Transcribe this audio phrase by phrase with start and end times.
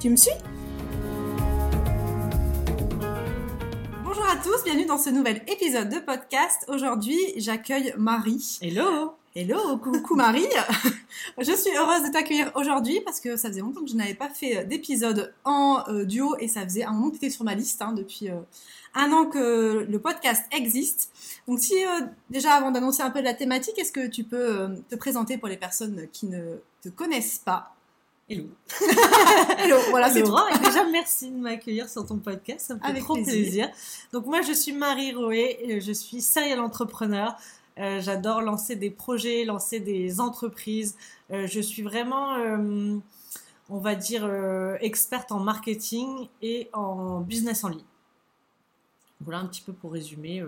[0.00, 0.32] Tu me suis?
[4.02, 6.64] Bonjour à tous, bienvenue dans ce nouvel épisode de podcast.
[6.68, 8.58] Aujourd'hui, j'accueille Marie.
[8.62, 10.48] Hello Hello, coucou Marie.
[11.38, 14.30] je suis heureuse de t'accueillir aujourd'hui parce que ça faisait longtemps que je n'avais pas
[14.30, 17.54] fait d'épisode en euh, duo et ça faisait un moment que tu étais sur ma
[17.54, 18.40] liste hein, depuis euh,
[18.94, 21.10] un an que le podcast existe.
[21.46, 24.96] Donc si euh, déjà avant d'annoncer un peu la thématique, est-ce que tu peux te
[24.96, 27.74] présenter pour les personnes qui ne te connaissent pas?
[28.30, 28.44] Hello.
[29.58, 30.36] Hello, voilà, c'est tout.
[30.54, 32.64] Et déjà, merci de m'accueillir sur ton podcast.
[32.68, 33.32] Ça me fait Avec trop plaisir.
[33.34, 33.68] plaisir.
[34.12, 35.80] Donc, moi, je suis Marie Roé.
[35.80, 37.34] Je suis serial entrepreneur.
[37.80, 40.96] Euh, J'adore lancer des projets, lancer des entreprises.
[41.32, 42.98] Euh, je suis vraiment, euh,
[43.68, 47.84] on va dire, euh, experte en marketing et en business en ligne.
[49.20, 50.40] Voilà un petit peu pour résumer.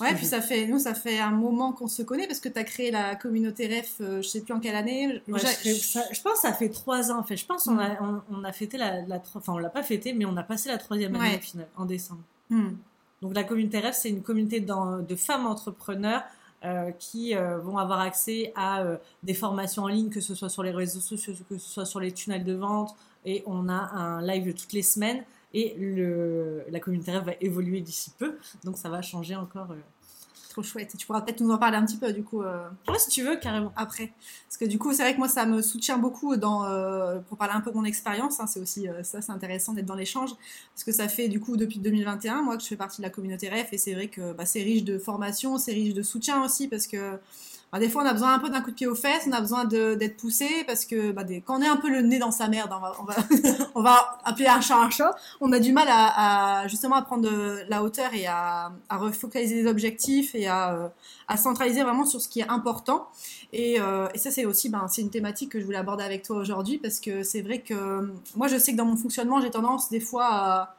[0.00, 2.58] Ouais, puis ça fait, nous, ça fait un moment qu'on se connaît parce que tu
[2.58, 5.22] as créé la communauté REF, euh, je sais plus en quelle année.
[5.28, 7.36] Ouais, je, fais ça- je pense que ça fait trois ans en fait.
[7.36, 7.78] Je pense qu'on Mm.
[7.80, 10.42] a, on, on a fêté la, la enfin on l'a pas fêté, mais on a
[10.42, 11.36] passé la troisième année Ouais.
[11.36, 12.22] au final, en décembre.
[12.50, 12.70] Hmm.
[13.20, 16.22] Donc la communauté REF, c'est une communauté de femmes entrepreneurs
[16.64, 20.48] euh, qui euh, vont avoir accès à euh, des formations en ligne, que ce soit
[20.48, 22.94] sur les réseaux sociaux, que ce soit sur les tunnels de vente.
[23.24, 25.22] Et on a un live toutes les semaines.
[25.54, 28.36] Et le, la communauté REF va évoluer d'ici peu.
[28.64, 29.70] Donc ça va changer encore.
[29.72, 29.76] euh.
[30.50, 30.94] Trop chouette.
[30.98, 33.22] Tu pourras peut-être nous en parler un petit peu du coup euh, Ouais, si tu
[33.22, 33.72] veux, carrément.
[33.74, 34.12] après.
[34.46, 37.38] Parce que du coup, c'est vrai que moi, ça me soutient beaucoup dans, euh, pour
[37.38, 38.38] parler un peu de mon expérience.
[38.38, 40.30] hein, c'est aussi ça, c'est intéressant d'être dans l'échange.
[40.74, 43.10] Parce que ça fait du coup depuis 2021, moi, que je fais partie de la
[43.10, 43.72] communauté REF.
[43.72, 46.68] Et c'est vrai que bah, c'est riche de formation, c'est riche de soutien aussi.
[46.68, 47.18] Parce que
[47.72, 49.32] bah, des fois, on a besoin un peu d'un coup de pied aux fesses, on
[49.32, 50.46] a besoin d'être poussé.
[50.66, 52.70] Parce que bah, quand on est un peu le nez dans sa merde,
[53.74, 57.22] on va, appeler un chat un chat, on a du mal à, justement à prendre
[57.22, 60.88] de la hauteur et à, refocaliser les objectifs et à, euh,
[61.28, 63.08] à centraliser vraiment sur ce qui est important.
[63.54, 66.22] Et, euh, et ça, c'est aussi ben, c'est une thématique que je voulais aborder avec
[66.24, 68.06] toi aujourd'hui parce que c'est vrai que euh,
[68.36, 70.76] moi, je sais que dans mon fonctionnement, j'ai tendance des fois à,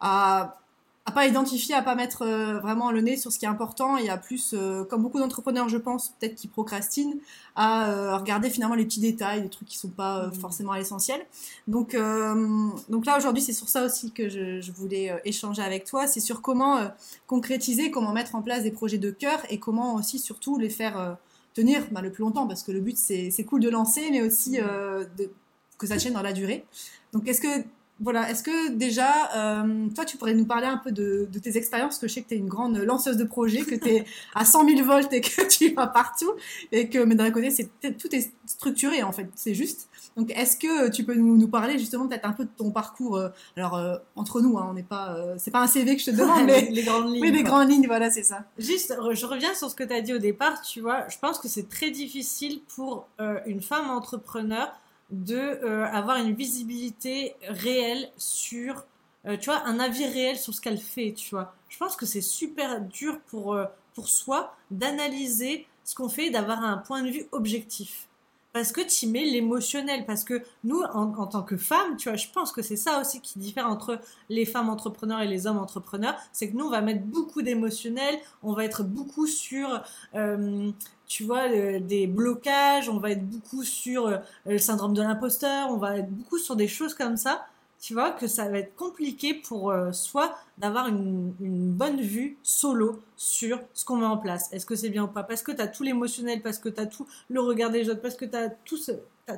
[0.00, 0.58] à,
[1.06, 3.96] à pas identifier, à pas mettre euh, vraiment le nez sur ce qui est important
[3.96, 7.14] et à plus, euh, comme beaucoup d'entrepreneurs, je pense, peut-être qui procrastinent,
[7.54, 10.34] à euh, regarder finalement les petits détails, les trucs qui sont pas euh, Mhm.
[10.34, 11.24] forcément à l'essentiel.
[11.68, 15.84] Donc, euh, donc là, aujourd'hui, c'est sur ça aussi que je, je voulais échanger avec
[15.84, 16.06] toi.
[16.08, 16.90] C'est sur comment
[17.26, 21.16] concrétiser, comment mettre en place des projets de cœur et comment aussi, surtout, les faire
[21.54, 22.46] tenir bah, le plus longtemps.
[22.46, 25.30] Parce que le but, c'est c'est cool de lancer, mais aussi euh, de,
[25.78, 26.64] que ça tienne dans la durée.
[27.12, 27.64] Donc, est-ce que,
[28.00, 31.56] voilà, est-ce que déjà, euh, toi, tu pourrais nous parler un peu de, de tes
[31.56, 31.94] expériences?
[31.94, 34.04] Parce que je sais que tu es une grande lanceuse de projets, que tu es
[34.34, 36.30] à 100 000 volts et que tu vas partout.
[36.72, 39.88] Et que, mais d'un côté, c'est tout est structuré, en fait, c'est juste.
[40.16, 43.16] Donc, est-ce que tu peux nous, nous parler justement peut-être un peu de ton parcours
[43.16, 46.02] euh, Alors, euh, entre nous, hein, on n'est pas, euh, c'est pas un CV que
[46.02, 47.20] je te demande, mais, les grandes lignes.
[47.20, 48.44] mais les grandes lignes, voilà, c'est ça.
[48.58, 51.38] Juste, je reviens sur ce que tu as dit au départ, tu vois, je pense
[51.38, 54.68] que c'est très difficile pour euh, une femme entrepreneur
[55.10, 58.84] de euh, avoir une visibilité réelle sur,
[59.26, 61.54] euh, tu vois, un avis réel sur ce qu'elle fait, tu vois.
[61.68, 66.30] Je pense que c'est super dur pour, euh, pour soi d'analyser ce qu'on fait, et
[66.30, 68.08] d'avoir un point de vue objectif.
[68.52, 72.16] Parce que tu mets l'émotionnel, parce que nous, en, en tant que femmes, tu vois,
[72.16, 74.00] je pense que c'est ça aussi qui diffère entre
[74.30, 78.18] les femmes entrepreneurs et les hommes entrepreneurs, c'est que nous, on va mettre beaucoup d'émotionnel,
[78.42, 79.82] on va être beaucoup sur,
[80.14, 80.70] euh,
[81.06, 85.70] tu vois, euh, des blocages, on va être beaucoup sur euh, le syndrome de l'imposteur,
[85.70, 87.46] on va être beaucoup sur des choses comme ça,
[87.80, 93.00] tu vois, que ça va être compliqué pour euh, soi d'avoir une, bonne vue solo
[93.16, 94.52] sur ce qu'on met en place.
[94.52, 95.22] Est-ce que c'est bien ou pas?
[95.22, 98.02] Parce que tu as tout l'émotionnel, parce que tu as tout le regard des autres,
[98.02, 98.78] parce que tu as tout,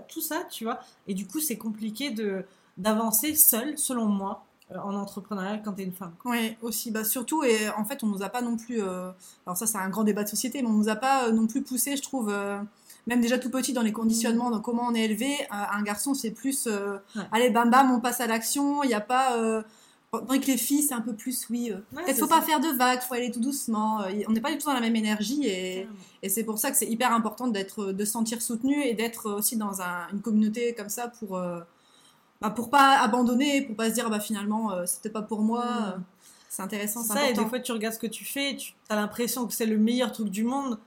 [0.09, 2.15] tout ça, tu vois, et du coup, c'est compliqué
[2.77, 6.13] d'avancer seul, selon moi, en entrepreneuriat quand tu es une femme.
[6.25, 9.11] Oui, aussi, bah, surtout, et en fait, on nous a pas non plus, euh,
[9.47, 11.47] alors ça, c'est un grand débat de société, mais on nous a pas euh, non
[11.47, 12.59] plus poussé, je trouve, euh,
[13.07, 15.33] même déjà tout petit dans les conditionnements, dans comment on est élevé.
[15.43, 17.23] Euh, un garçon, c'est plus, euh, Ouais.
[17.33, 19.37] allez, bam bam, on passe à l'action, il n'y a pas.
[19.39, 19.63] Euh,
[20.11, 22.37] Tandis que les filles, c'est un peu plus, oui, euh, Ouais, peut-être c'est faut ça.
[22.37, 24.01] pas faire de vagues, faut aller tout doucement.
[24.01, 25.87] euh, on n'est pas du tout dans la même énergie et,
[26.23, 29.31] et c'est pour ça que c'est hyper important d'être, de se sentir soutenu et d'être
[29.31, 31.61] aussi dans un- une communauté comme ça pour, euh,
[32.41, 35.41] bah, pour pas abandonner, pour pas se dire ah bah finalement euh, c'était pas pour
[35.41, 35.65] moi.
[35.65, 35.85] Mm.
[35.85, 35.99] euh,
[36.49, 38.97] C'est intéressant, c'est ça, et des fois, tu regardes ce que tu fais, tu as
[38.97, 40.79] l'impression que c'est le meilleur truc du monde,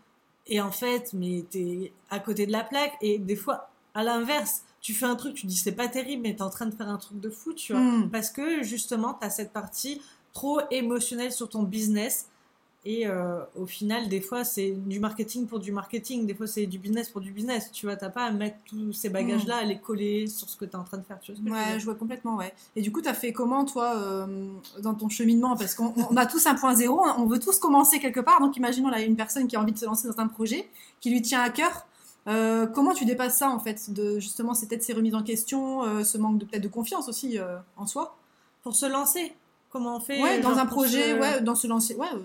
[0.48, 4.64] et en fait, mais t'es à côté de la plaque, et des fois, à l'inverse,
[4.82, 6.74] tu fais un truc, tu dis c'est pas terrible, mais tu es en train de
[6.74, 7.82] faire un truc de fou, tu vois.
[7.82, 8.10] Mm.
[8.10, 10.02] Parce que justement, tu as cette partie
[10.34, 12.28] trop émotionnelle sur ton business.
[12.84, 16.66] Et euh, au final, des fois, c'est du marketing pour du marketing, des fois, c'est
[16.66, 17.72] du business pour du business.
[17.72, 20.66] Tu vois, t'as pas à mettre tous ces bagages-là, à les coller sur ce que
[20.66, 21.20] tu es en train de faire.
[21.20, 22.52] Tu vois ce que je veux Ouais, je vois complètement, ouais.
[22.76, 24.26] Et du coup, tu as fait comment, toi, euh,
[24.80, 25.56] dans ton cheminement?
[25.56, 28.40] Parce qu'on on a tous un point zéro, on veut tous commencer quelque part.
[28.42, 30.68] Donc, imaginons, là, une personne qui a envie de se lancer dans un projet,
[31.02, 31.86] qui lui tient à cœur.
[32.28, 36.04] Euh, comment tu dépasses ça, en fait de, Justement, c'est peut-être ces remises en question,
[36.04, 37.38] ce manque de, peut-être de confiance aussi
[37.78, 38.18] en soi?
[38.64, 39.34] Pour se lancer,
[39.72, 41.96] comment on fait Ouais, dans un projet, se- ouais, dans se lancer.
[41.96, 42.20] Ouais, euh,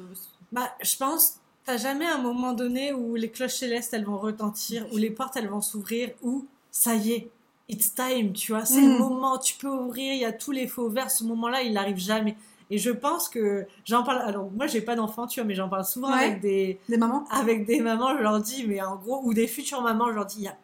[0.56, 4.86] Bah, je pense, t'as jamais un moment donné où les cloches célestes elles vont retentir,
[4.92, 7.30] où les portes elles vont s'ouvrir, où ça y est,
[7.68, 8.92] it's time, tu vois, c'est Mm.
[8.92, 11.74] le moment, tu peux ouvrir, il y a tous les feux ouverts, ce moment-là il
[11.74, 12.36] n'arrive jamais.
[12.70, 15.68] Et je pense que j'en parle, alors moi j'ai pas d'enfant, tu vois, mais j'en
[15.68, 16.24] parle souvent Ouais.
[16.24, 19.46] avec des, des mamans avec des mamans, je leur dis, mais en gros, ou des
[19.46, 20.56] futures mamans, je leur dis, y a,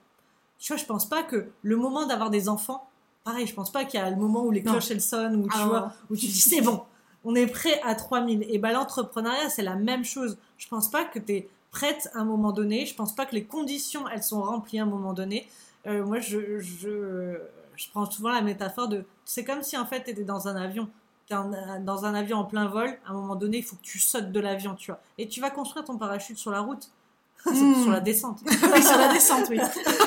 [0.58, 2.88] tu vois, je pense pas que le moment d'avoir des enfants,
[3.24, 5.42] pareil, je pense pas qu'il y a le moment où les cloches elles sonnent, où
[5.48, 6.82] tu Ah, vois, où tu dis c'est bon,
[7.24, 8.46] on est prêt à 3000.
[8.48, 10.38] Et ben l'entrepreneuriat, c'est la même chose.
[10.58, 13.34] Je pense pas que tu es prête à un moment donné, je pense pas que
[13.34, 15.48] les conditions elles sont remplies à un moment donné.
[15.86, 17.38] Euh, moi, je, je,
[17.76, 19.04] je prends souvent la métaphore de.
[19.24, 20.88] C'est comme si en fait tu étais dans un avion.
[21.26, 22.88] Tu es dans un avion en plein vol.
[23.06, 25.00] À un moment donné, il faut que tu sautes de l'avion, tu vois.
[25.18, 26.90] Et tu vas construire ton parachute sur la route.
[27.44, 27.82] Mm.
[27.82, 28.38] sur la descente.
[28.46, 29.58] Oui, sur la descente, oui.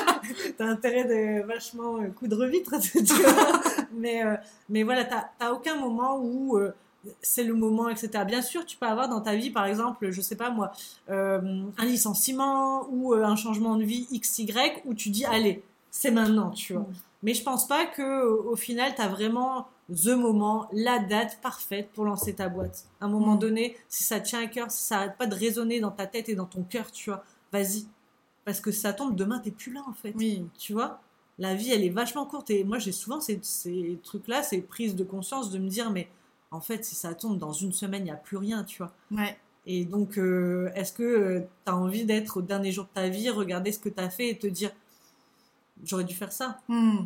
[0.56, 3.60] T'as intérêt de vachement euh, coudre vitre, tu vois.
[3.92, 4.36] mais, euh,
[4.70, 6.74] mais voilà, t'as aucun moment où euh,
[7.22, 8.24] c'est le moment, etc.
[8.26, 10.72] Bien sûr, tu peux avoir dans ta vie, par exemple, je sais pas moi,
[11.10, 14.48] euh, un licenciement ou euh, un changement de vie XY
[14.84, 16.82] où tu dis, allez, c'est maintenant, tu vois.
[16.82, 16.94] Mm.
[17.22, 22.04] Mais je pense pas que au final, t'as vraiment the moment, la date parfaite pour
[22.04, 22.84] lancer ta boîte.
[23.00, 23.38] À un moment Mm.
[23.38, 26.28] donné, si ça tient à cœur, si ça arrête pas de résonner dans ta tête
[26.28, 27.86] et dans ton cœur, tu vois, vas-y.
[28.44, 30.44] Parce que ça tombe, demain, t'es plus là, en fait Oui.
[30.58, 31.00] tu vois?
[31.38, 34.62] La vie elle est vachement courte et moi j'ai souvent ces, ces trucs là ces
[34.62, 36.08] prises de conscience de me dire mais
[36.50, 38.92] en fait si ça tombe dans une semaine il n'y a plus rien tu vois
[39.10, 39.36] Ouais.
[39.66, 43.28] et donc euh, est-ce que tu as envie d'être au dernier jour de ta vie
[43.30, 44.70] regarder ce que tu as fait et te dire
[45.84, 46.58] j'aurais dû faire ça?
[46.68, 47.04] Hmm.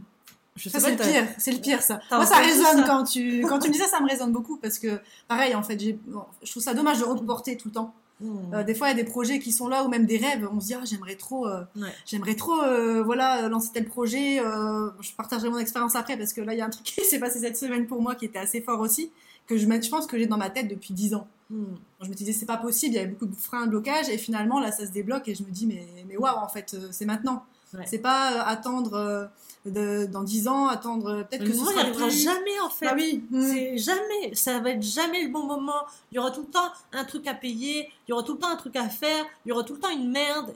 [0.56, 2.00] je Ça, sais c'est le pire, c'est le pire, ça.
[2.10, 2.84] Moi, ça résonne ça?
[2.86, 5.62] quand tu, quand tu me dis ça, ça me résonne beaucoup parce que, pareil, en
[5.62, 7.94] fait, j'ai, bon, je trouve ça dommage de reporter tout le temps.
[8.20, 8.52] Hmm.
[8.54, 10.46] Euh, des fois, il y a des projets qui sont là ou même des rêves.
[10.52, 11.88] On se dit, ah, j'aimerais trop, euh, Ouais.
[12.04, 14.38] j'aimerais trop, euh, voilà, lancer tel projet.
[14.40, 17.04] euh, je partagerai mon expérience après parce que là, il y a un truc qui
[17.04, 19.10] s'est passé cette semaine pour moi qui était assez fort aussi,
[19.50, 21.26] que je, je pense que j'ai dans ma tête depuis 10 ans.
[21.50, 21.74] Hmm.
[22.00, 24.16] Je me disais, c'est pas possible, il y avait beaucoup de freins, de blocages, et
[24.18, 26.88] finalement, là, ça se débloque, et je me dis, mais, mais waouh, en fait, euh,
[26.92, 27.44] c'est maintenant.
[27.74, 27.84] Ouais.
[27.86, 29.26] C'est pas euh, attendre euh,
[29.64, 32.24] de- dans 10 ans, attendre peut-être que ce moment, il sera plus...
[32.24, 33.22] jamais en fait Bah oui.
[33.30, 33.42] mm.
[33.42, 35.82] C'est jamais, ça va être jamais le bon moment.
[36.10, 38.38] Il y aura tout le temps un truc à payer, il y aura tout le
[38.40, 40.52] temps un truc à faire, il y aura tout le temps une merde.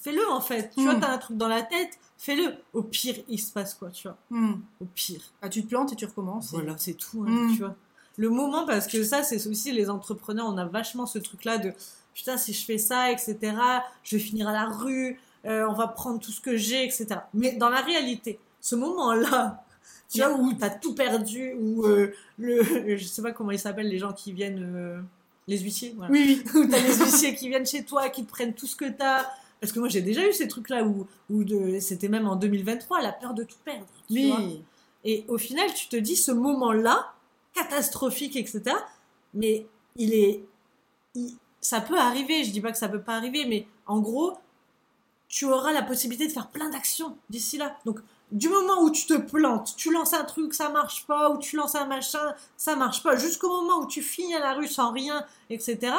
[0.00, 0.70] Fais-le en fait.
[0.74, 1.00] Tu vois, Mm.
[1.00, 2.54] t'as un truc dans la tête, fais-le.
[2.72, 4.16] Au pire, il se passe quoi, tu vois.
[4.30, 4.54] Mm.
[4.80, 5.20] Au pire.
[5.40, 6.50] Bah, tu te plantes et tu recommences.
[6.52, 7.52] Voilà, c'est tout, hein, Mm.
[7.54, 7.74] tu vois.
[8.18, 11.72] Le moment, parce que ça, c'est aussi les entrepreneurs, on a vachement ce truc-là de
[12.14, 13.38] putain, si je fais ça, etc.,
[14.02, 17.06] je vais finir à la rue, euh, on va prendre tout ce que j'ai, etc.
[17.32, 19.64] Mais dans la réalité, ce moment-là,
[20.10, 22.62] tu vois, où t'as tout perdu, où euh, le,
[22.98, 25.00] je sais pas comment ils s'appellent, les gens qui viennent, euh,
[25.48, 26.12] les huissiers, voilà.
[26.12, 26.50] Oui, oui.
[26.60, 29.24] où t'as les huissiers qui viennent chez toi, qui te prennent tout ce que t'as.
[29.62, 31.06] Parce que moi, j'ai déjà eu ces trucs-là où,
[31.80, 33.86] c'était même en 2023, la peur de tout perdre.
[34.08, 34.38] tu vois.
[34.40, 34.62] Oui.
[35.04, 37.12] Et au final, tu te dis, ce moment-là,
[37.54, 38.62] catastrophique, etc.,
[39.34, 40.44] mais il est.
[41.14, 44.32] il- ça peut arriver, je dis pas que ça peut pas arriver, mais en gros,
[45.28, 47.76] tu auras la possibilité de faire plein d'actions d'ici là.
[47.86, 48.00] Donc,
[48.32, 51.54] du moment où tu te plantes, tu lances un truc, ça marche pas, ou tu
[51.56, 54.90] lances un machin, ça marche pas, jusqu'au moment où tu finis à la rue sans
[54.92, 55.94] rien, etc.,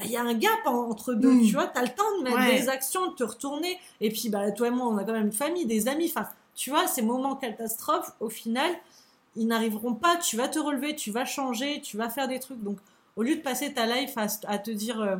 [0.00, 1.46] bah, il y a un gap en- entre deux, Mm.
[1.46, 2.56] tu vois, tu as le temps de mettre Ouais.
[2.60, 5.26] des actions, de te retourner, et puis bah, toi et moi, on a quand même
[5.26, 8.70] une famille, des amis, enfin, tu vois, ces moments catastrophes, au final,
[9.36, 12.62] ils n'arriveront pas, tu vas te relever, tu vas changer, tu vas faire des trucs,
[12.62, 12.78] donc
[13.16, 15.00] au lieu de passer ta life à, à te dire...
[15.00, 15.16] euh,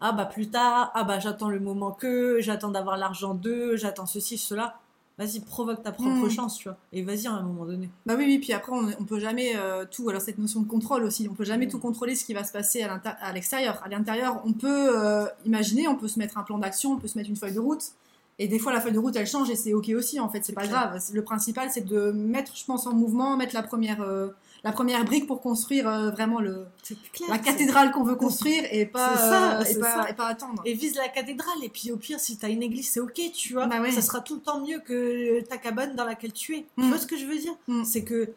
[0.00, 4.06] ah bah plus tard, ah bah j'attends le moment que, j'attends d'avoir l'argent d'eux, j'attends
[4.06, 4.78] ceci, cela.
[5.16, 6.30] Vas-y, provoque ta propre Mm.
[6.30, 6.76] chance, tu vois.
[6.92, 7.88] Et vas-y à un moment donné.
[8.04, 10.08] Bah oui, oui, puis après, on, on peut jamais euh, tout.
[10.08, 11.70] Alors, cette notion de contrôle aussi, on peut jamais Mm.
[11.70, 13.80] tout contrôler ce qui va se passer à l'extérieur.
[13.84, 14.68] À l'intérieur, on peut
[14.98, 17.54] euh, imaginer, on peut se mettre un plan d'action, on peut se mettre une feuille
[17.54, 17.92] de route.
[18.40, 20.44] Et des fois, la feuille de route, elle change et c'est ok aussi, en fait,
[20.44, 20.88] c'est pas clair.
[20.90, 21.00] grave.
[21.12, 24.30] Le principal, c'est de mettre, je pense, en mouvement, mettre la première, euh,
[24.64, 26.66] la première brique pour construire euh, vraiment le,
[27.12, 27.28] clair.
[27.28, 30.10] la cathédrale qu'on veut construire et pas, ça, euh, et pas, ça.
[30.10, 30.62] et pas attendre.
[30.64, 31.62] Et vise la cathédrale.
[31.62, 33.66] Et puis au pire, si t'as une église, c'est ok, tu vois.
[33.66, 33.92] Bah ouais.
[33.92, 36.66] Ça sera tout le temps mieux que ta cabane dans laquelle tu es.
[36.76, 36.82] Mm.
[36.82, 37.84] Tu vois ce que je veux dire Mm.
[37.84, 38.34] C'est que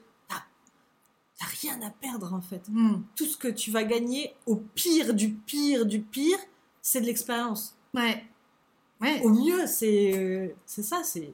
[1.37, 2.61] t'as rien à perdre en fait.
[2.69, 3.01] Hmm.
[3.15, 6.37] Tout ce que tu vas gagner, au pire du pire du pire,
[6.81, 7.75] c'est de l'expérience.
[7.93, 8.23] Ouais.
[9.01, 9.21] Ouais.
[9.23, 11.33] Au mieux, c'est euh, c'est ça, c'est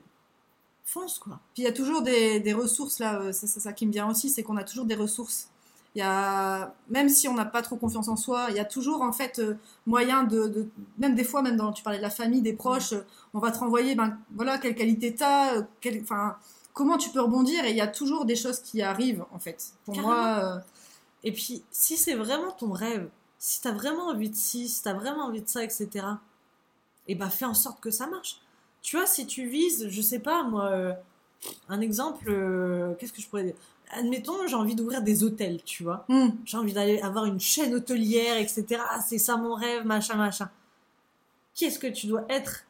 [0.94, 1.40] fonce quoi.
[1.54, 3.92] Puis il y a toujours des, des ressources là, euh, c'est c'est ça qui me
[3.92, 5.50] vient aussi, c'est qu'on a toujours des ressources.
[5.96, 8.66] Il y a, même si on n'a pas trop confiance en soi, il y a
[8.66, 9.54] toujours en fait euh,
[9.86, 12.94] moyen de, de- même des fois, même dans, tu parlais de la famille, des proches,
[12.94, 16.36] euh, on va te renvoyer, ben voilà, quelle qualité t'as, euh, quelle- enfin,
[16.74, 19.60] comment tu peux rebondir, et il y a toujours des choses qui arrivent en fait.
[19.86, 20.14] Pour Carrément.
[20.16, 20.60] moi, euh,
[21.26, 23.08] Et puis, si c'est vraiment ton rêve,
[23.40, 26.08] si t'as vraiment envie de ci, si t'as vraiment envie de ça, etc.,
[27.08, 28.40] et ben fais en sorte que ça marche.
[28.84, 30.94] Tu vois, si tu vises, je sais pas, moi, euh,
[31.70, 33.54] un exemple, euh, qu'est-ce que je pourrais dire?
[33.92, 36.06] Admettons, j'ai envie d'ouvrir des hôtels, tu vois.
[36.10, 38.66] hmm, J'ai envie d'aller avoir une chaîne hôtelière, etc.
[38.90, 40.50] Ah, c'est ça mon rêve, machin, machin.
[41.56, 42.66] Qu'est-ce que tu dois être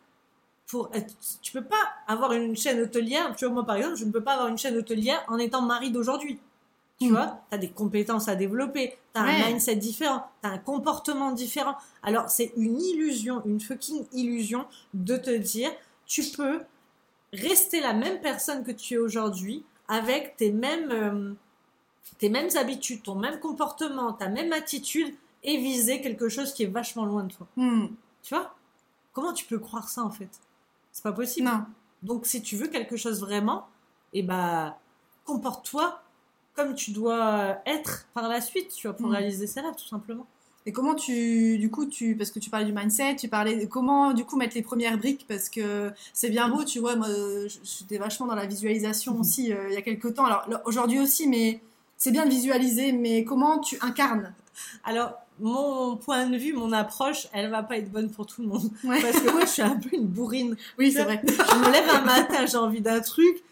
[0.68, 1.14] pour être...
[1.42, 1.76] Tu peux pas
[2.08, 3.34] avoir une chaîne hôtelière.
[3.36, 5.62] Tu vois, moi, par exemple, je ne peux pas avoir une chaîne hôtelière en étant
[5.62, 6.40] mari d'aujourd'hui.
[7.00, 7.12] Tu Mm.
[7.12, 10.58] vois, tu as des compétences à développer, tu as un mindset différent, tu as un
[10.60, 11.76] comportement différent.
[12.04, 15.72] Alors, c'est une illusion, une fucking illusion de te dire,
[16.06, 16.62] tu peux
[17.34, 21.34] rester la même personne que tu es aujourd'hui avec tes mêmes, euh,
[22.20, 26.68] tes mêmes habitudes, ton même comportement, ta même attitude et viser quelque chose qui est
[26.68, 27.48] vachement loin de toi.
[27.58, 27.88] hmm,
[28.22, 28.56] Tu vois?
[29.14, 30.30] Comment tu peux croire ça en fait?
[30.92, 31.48] C'est pas possible.
[31.48, 31.66] non.
[32.02, 33.68] Donc si tu veux quelque chose vraiment,
[34.14, 34.76] eh ben
[35.26, 36.02] comporte-toi
[36.56, 39.12] comme tu dois être par la suite, tu vois, pour Mm.
[39.14, 40.28] réaliser ses rêves tout simplement.
[40.66, 44.14] Et comment tu, du coup, tu, parce que tu parlais du mindset, tu parlais comment,
[44.14, 47.08] du coup, mettre les premières briques, parce que c'est bien beau, tu vois, moi,
[47.64, 49.20] j'étais vachement dans la visualisation Mhm.
[49.20, 51.60] aussi, euh, il y a quelques temps, alors aujourd'hui aussi, mais
[51.98, 54.34] c'est bien de visualiser, mais comment tu incarnes?
[54.86, 58.48] Alors mon point de vue, mon approche, elle va pas être bonne pour tout le
[58.50, 59.02] monde Ouais.
[59.02, 60.56] parce que moi je suis un peu une bourrine.
[60.78, 61.20] Oui, c'est vrai.
[61.26, 63.44] Je me lève un matin, j'ai envie d'un truc.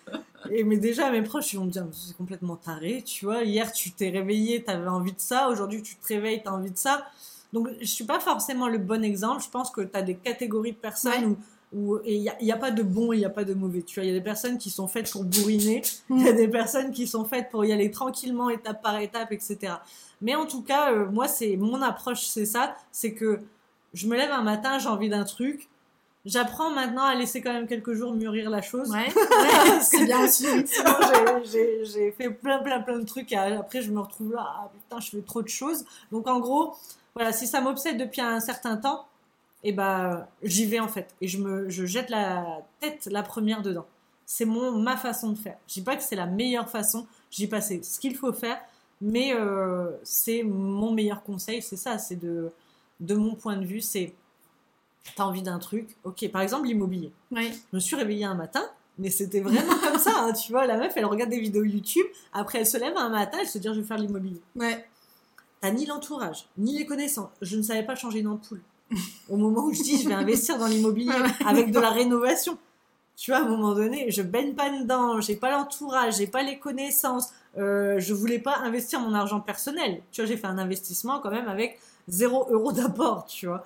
[0.49, 3.43] Et mais déjà, mes proches, ils vont me dire, c'est complètement taré, tu vois.
[3.43, 5.49] Hier, tu t'es réveillé, t'avais envie de ça.
[5.49, 7.05] Aujourd'hui, tu te réveilles, t'as envie de ça.
[7.53, 9.43] Donc, je suis pas forcément le bon exemple.
[9.43, 11.35] Je pense que t'as des catégories de personnes Ouais.
[11.73, 13.25] où, où et il n'y a, il y a pas de bon et il n'y
[13.25, 13.81] a pas de mauvais.
[13.81, 15.81] Tu vois, il y a des personnes qui sont faites pour bourriner.
[16.09, 16.25] Il Mm.
[16.25, 19.73] y a des personnes qui sont faites pour y aller tranquillement, étape par étape, etc.
[20.21, 22.75] Mais en tout cas, euh, moi, c'est mon approche, c'est ça.
[22.91, 23.39] C'est que
[23.93, 25.67] je me lève un matin, j'ai envie d'un truc.
[26.25, 28.89] J'apprends maintenant à laisser quand même quelques jours mûrir la chose.
[28.91, 30.45] Ouais, ouais, c'est bien aussi.
[31.43, 34.99] j'ai- fait plein, plein, plein de trucs et après, je me retrouve là, ah putain,
[34.99, 35.83] je fais trop de choses.
[36.11, 36.75] Donc, en gros,
[37.15, 39.05] voilà, si ça m'obsède depuis un certain temps,
[39.63, 41.07] et ben, j'y vais en fait.
[41.21, 43.85] Et je me, je jette la tête la première dedans.
[44.25, 45.57] C'est mon, ma façon de faire.
[45.67, 47.05] Je dis pas que c'est la meilleure façon.
[47.29, 48.59] Je dis pas c'est ce qu'il faut faire,
[49.01, 51.61] mais euh, c'est mon meilleur conseil.
[51.61, 52.49] C'est ça, c'est de,
[53.01, 54.13] de mon point de vue, c'est
[55.15, 55.95] t'as envie d'un truc.
[56.03, 57.11] Ok, par exemple l'immobilier.
[57.31, 57.51] Ouais.
[57.51, 58.63] Je me suis réveillée un matin,
[58.97, 60.65] mais c'était vraiment comme ça, hein, tu vois.
[60.65, 63.57] La meuf, elle regarde des vidéos YouTube, après elle se lève un matin, elle se
[63.57, 64.41] dit je vais faire l'immobilier.
[64.55, 64.85] Ouais.
[65.61, 67.29] T'as ni l'entourage, ni les connaissances.
[67.41, 68.61] Je ne savais pas changer une ampoule.
[69.29, 71.13] Au moment où je dis je vais investir dans l'immobilier
[71.45, 72.57] avec de la rénovation.
[73.15, 76.41] Tu vois, à un moment donné, je baigne pas dedans, j'ai pas l'entourage, j'ai pas
[76.41, 80.01] les connaissances, euh, je voulais pas investir mon argent personnel.
[80.11, 83.63] Tu vois, j'ai fait un investissement quand même avec 0 euro d'apport, tu vois.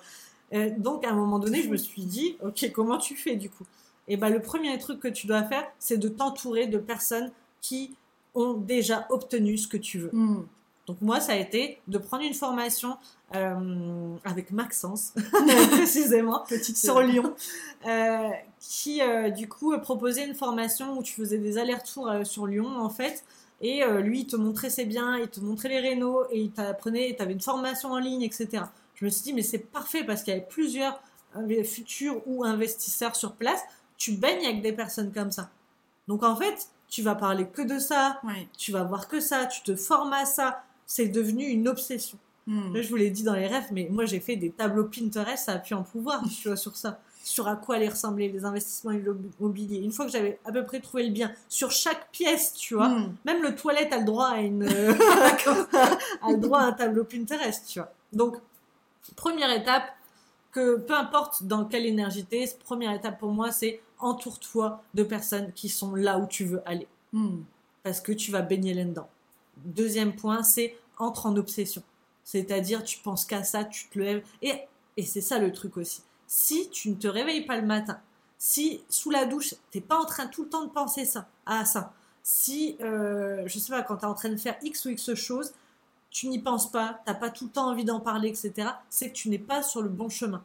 [0.52, 3.50] Euh, donc, à un moment donné, je me suis dit, ok, comment tu fais du
[3.50, 3.64] coup?
[4.08, 7.96] Et ben, le premier truc que tu dois faire, c'est de t'entourer de personnes qui
[8.34, 10.10] ont déjà obtenu ce que tu veux.
[10.12, 10.44] Hmm.
[10.86, 12.96] Donc moi, ça a été de prendre une formation
[13.34, 15.12] euh, avec Maxence,
[15.72, 17.34] précisément, Petite sur Lyon,
[17.86, 18.28] euh,
[18.60, 22.88] qui euh, du coup proposait une formation où tu faisais des allers-retours sur Lyon en
[22.88, 23.24] fait.
[23.62, 27.14] Et lui, il te montrait ses biens, il te montrait les rénaux, et il t'apprenait,
[27.16, 28.64] tu avais une formation en ligne, etc.
[28.96, 31.00] Je me suis dit, mais c'est parfait parce qu'il y avait plusieurs
[31.36, 33.60] euh, futurs ou investisseurs sur place.
[33.96, 35.50] Tu baignes avec des personnes comme ça.
[36.08, 38.48] Donc en fait, tu vas parler que de ça, Ouais.
[38.56, 40.62] tu vas voir que ça, tu te formes à ça.
[40.86, 42.18] C'est devenu une obsession.
[42.46, 42.72] Hmm.
[42.74, 45.46] Là, je vous l'ai dit dans les rêves, mais moi, j'ai fait des tableaux Pinterest,
[45.46, 47.00] ça a pu en pouvoir, tu vois, sur ça.
[47.24, 49.78] Sur à quoi allaient ressembler les investissements immobiliers.
[49.78, 52.88] Une fois que j'avais à peu près trouvé le bien, sur chaque pièce, tu vois,
[52.88, 53.16] Hmm.
[53.24, 54.62] même le toilette a le droit à une,
[56.22, 57.92] a le droit à un tableau Pinterest, tu vois.
[58.12, 58.36] Donc,
[59.14, 59.84] première étape,
[60.52, 65.52] que peu importe dans quelle énergie t'es, première étape pour moi, c'est entoure-toi de personnes
[65.52, 67.44] qui sont là où tu veux aller Hmm.
[67.82, 69.08] parce que tu vas baigner là-dedans.
[69.64, 71.82] Deuxième point, c'est entre en obsession.
[72.24, 74.24] C'est-à-dire, tu penses qu'à ça, tu te lèves.
[74.42, 74.52] Et,
[74.96, 76.02] et c'est ça le truc aussi.
[76.26, 78.00] Si tu ne te réveilles pas le matin,
[78.38, 81.64] si sous la douche, t'es pas en train tout le temps de penser ça, à
[81.64, 84.90] ça, si, euh, je sais pas, quand tu es en train de faire X ou
[84.90, 85.52] X chose,
[86.16, 89.14] tu n'y penses pas, t'as pas tout le temps envie d'en parler, etc., c'est que
[89.14, 90.42] tu n'es pas sur le bon chemin.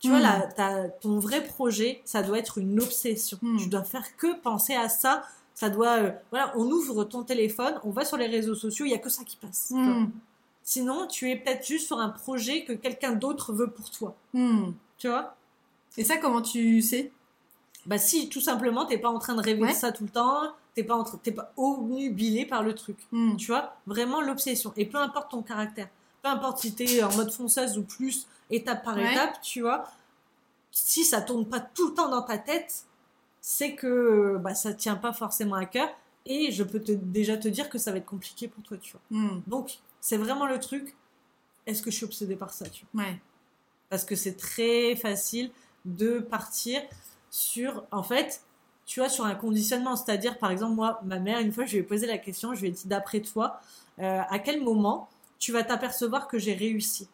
[0.00, 0.22] Tu vois, Hmm.
[0.22, 3.38] là, t'as- ton vrai projet, ça doit être une obsession.
[3.40, 3.56] Hmm.
[3.56, 5.22] Tu dois faire que penser à ça.
[5.54, 8.90] Ça doit, euh, voilà, on ouvre ton téléphone, on va sur les réseaux sociaux, il
[8.90, 9.68] y a que ça qui passe.
[9.68, 9.74] tu.
[9.74, 10.10] Hmm.
[10.64, 14.16] Sinon, tu es peut-être juste sur un projet que quelqu'un d'autre veut pour toi.
[14.98, 15.36] Tu vois?
[15.96, 17.12] Et ça, comment tu sais?
[17.86, 19.72] Bah si, tout simplement, t'es pas en train de rêver Ouais.
[19.72, 22.98] de ça tout le temps, t'es pas, en train- t'es pas obnubilé par le truc.
[23.10, 23.34] Hmm.
[23.36, 24.72] Tu vois, vraiment l'obsession.
[24.76, 25.88] Et peu importe ton caractère,
[26.22, 29.10] peu importe si t'es en mode fonceuse ou plus, étape par Ouais.
[29.12, 29.84] étape, tu vois,
[30.70, 32.84] si ça tourne pas tout le temps dans ta tête,
[33.40, 35.88] c'est que bah, ça tient pas forcément à cœur.
[36.26, 38.92] Et je peux te, déjà te dire que ça va être compliqué pour toi, tu
[38.92, 39.00] vois.
[39.18, 39.40] Hmm.
[39.46, 40.94] Donc, c'est vraiment le truc.
[41.66, 43.04] Est-ce que je suis obsédée par ça, tu vois?
[43.04, 43.20] Ouais.
[43.88, 45.50] Parce que c'est très facile
[45.84, 46.82] de partir
[47.30, 48.42] sur, en fait,
[48.86, 49.96] tu vois, sur un conditionnement.
[49.96, 52.60] C'est-à-dire, par exemple, moi, ma mère, une fois, je lui ai posé la question, je
[52.62, 53.60] lui ai dit, d'après toi,
[53.98, 57.08] euh, à quel moment tu vas t'apercevoir que j'ai réussi?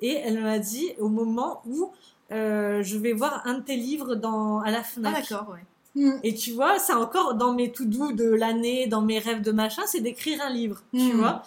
[0.00, 1.90] Et elle m'a dit, au moment où
[2.32, 5.14] euh, je vais voir un de tes livres dans, à la Ah FNAC.
[5.30, 5.64] d'accord, ouais.
[5.96, 6.18] Hmm.
[6.24, 9.52] Et tu vois, c'est encore dans mes tout doux de l'année, dans mes rêves de
[9.52, 11.12] machin, c'est d'écrire un livre, tu Mhm.
[11.20, 11.42] vois.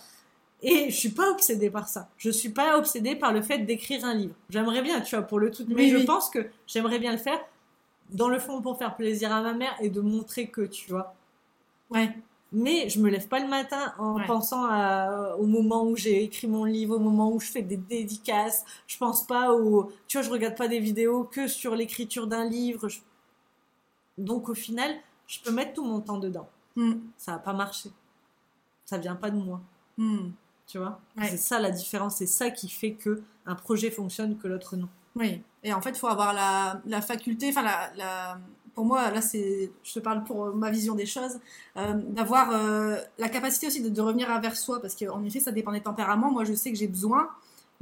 [0.63, 2.07] Et je suis pas obsédée par ça.
[2.17, 4.33] Je suis pas obsédée par le fait d'écrire un livre.
[4.49, 5.65] J'aimerais bien, tu vois, pour le tout.
[5.67, 6.05] Mais Oui, je oui.
[6.05, 7.39] pense que j'aimerais bien le faire
[8.11, 11.13] dans le fond pour faire plaisir à ma mère et de montrer que, tu vois.
[11.89, 12.15] Ouais.
[12.53, 14.25] Mais je me lève pas le matin en Ouais.
[14.25, 17.75] pensant à- au moment où j'ai écrit mon livre, au moment où je fais des
[17.77, 18.63] dédicaces.
[18.87, 22.45] Je pense pas au, tu vois, je regarde pas des vidéos que sur l'écriture d'un
[22.45, 22.87] livre.
[22.87, 22.99] Je-
[24.17, 24.95] Donc au final,
[25.27, 26.47] je peux mettre tout mon temps dedans.
[26.75, 26.93] Hmm.
[27.17, 27.89] Ça va pas marcher.
[28.85, 29.59] Ça vient pas de moi,
[29.97, 30.29] Hmm.
[30.67, 30.99] tu vois?
[31.17, 31.27] Ouais.
[31.29, 32.15] C'est ça la différence.
[32.15, 34.87] C'est ça qui fait que un projet fonctionne que l'autre non.
[35.17, 38.37] Oui, et en fait, il faut avoir la, la faculté, enfin, la, la-
[38.75, 41.39] pour moi, là, c'est, je te parle pour ma vision des choses,
[41.77, 45.51] euh, d'avoir euh, la capacité aussi de, de revenir vers soi, parce qu'en effet, ça
[45.51, 46.31] dépend des tempéraments.
[46.31, 47.29] Moi, je sais que j'ai besoin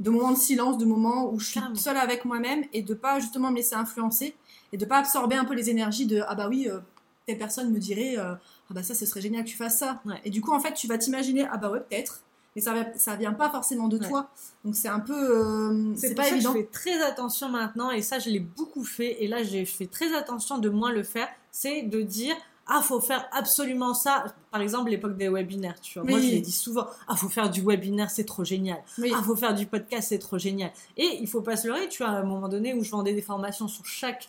[0.00, 1.74] de moments de silence, de moments où je suis Carrément.
[1.76, 4.34] seule avec moi-même et de pas justement me laisser influencer
[4.72, 6.80] et de pas absorber un peu les énergies de ah bah oui, euh,
[7.26, 8.34] telle personne me dirait euh,
[8.70, 10.00] ah bah ça, ce serait génial que tu fasses ça.
[10.06, 10.20] Ouais.
[10.24, 12.22] Et du coup, en fait, tu vas t'imaginer ah bah ouais, peut-être.
[12.56, 14.08] Mais ça, ça vient pas forcément de Ouais.
[14.08, 14.30] toi.
[14.64, 15.14] Donc c'est un peu.
[15.14, 16.52] euh, C'est pas ça évident.
[16.54, 19.64] que je fais très attention maintenant, et ça je l'ai beaucoup fait, et là je
[19.64, 22.34] fais très attention de moins le faire, c'est de dire
[22.68, 24.24] ah faut faire absolument ça.
[24.50, 26.08] Par exemple l'époque des webinaires, tu vois.
[26.10, 28.78] Moi je l'ai dit souvent, ah faut faire du webinaire, c'est trop génial.
[28.98, 29.12] Oui.
[29.14, 30.72] Ah faut faire du podcast, c'est trop génial.
[30.96, 33.12] Et il faut pas se leurrer, tu vois, à un moment donné où je vendais
[33.14, 34.28] des formations sur chaque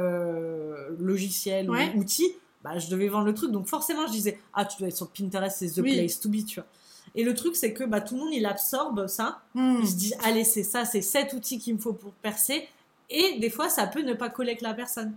[0.00, 1.92] euh, logiciel Ouais.
[1.94, 4.88] ou outil, bah je devais vendre le truc, donc forcément je disais ah tu dois
[4.88, 5.96] être sur Pinterest, c'est the Oui.
[5.96, 6.66] place to be, tu vois.
[7.14, 9.40] Et le truc c'est que bah tout le monde il absorbe ça.
[9.54, 9.78] Hmm.
[9.82, 12.68] Il se dit, allez, c'est ça, c'est cet outil qu'il me faut pour percer.
[13.10, 15.12] Et des fois, ça peut ne pas coller avec la personne.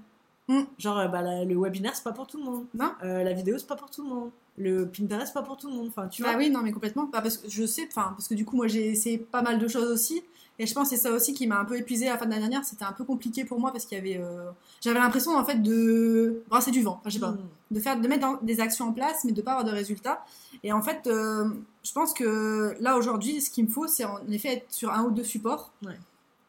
[0.48, 0.62] Mm.
[0.80, 2.66] Genre, euh, bah, la- le webinaire, c'est pas pour tout le monde.
[2.74, 2.92] Non.
[3.04, 4.32] Euh, la vidéo, c'est pas pour tout le monde.
[4.58, 5.88] Le Pinterest, c'est pas pour tout le monde.
[5.90, 6.38] Enfin, tu Bah vois.
[6.40, 7.04] oui, non, mais complètement.
[7.04, 9.60] Bah, parce que je sais, enfin, parce que du coup, moi, j'ai essayé pas mal
[9.60, 10.24] de choses aussi.
[10.60, 12.26] Et je pense que c'est ça aussi qui m'a un peu épuisée à la fin
[12.26, 12.64] de l'année dernière.
[12.64, 14.18] C'était un peu compliqué pour moi parce qu'il y avait.
[14.24, 14.50] euh,
[14.82, 16.98] J'avais l'impression, en fait, de brasser du vent.
[17.00, 17.32] Enfin, je sais pas.
[17.32, 17.40] Mm.
[17.72, 20.24] De, faire, de mettre des actions en place, mais de pas avoir de résultats.
[20.64, 21.50] Et en fait, euh,
[21.84, 25.04] je pense que là, aujourd'hui, ce qu'il me faut, c'est en effet être sur un
[25.06, 25.72] ou deux supports.
[25.84, 25.98] Ouais.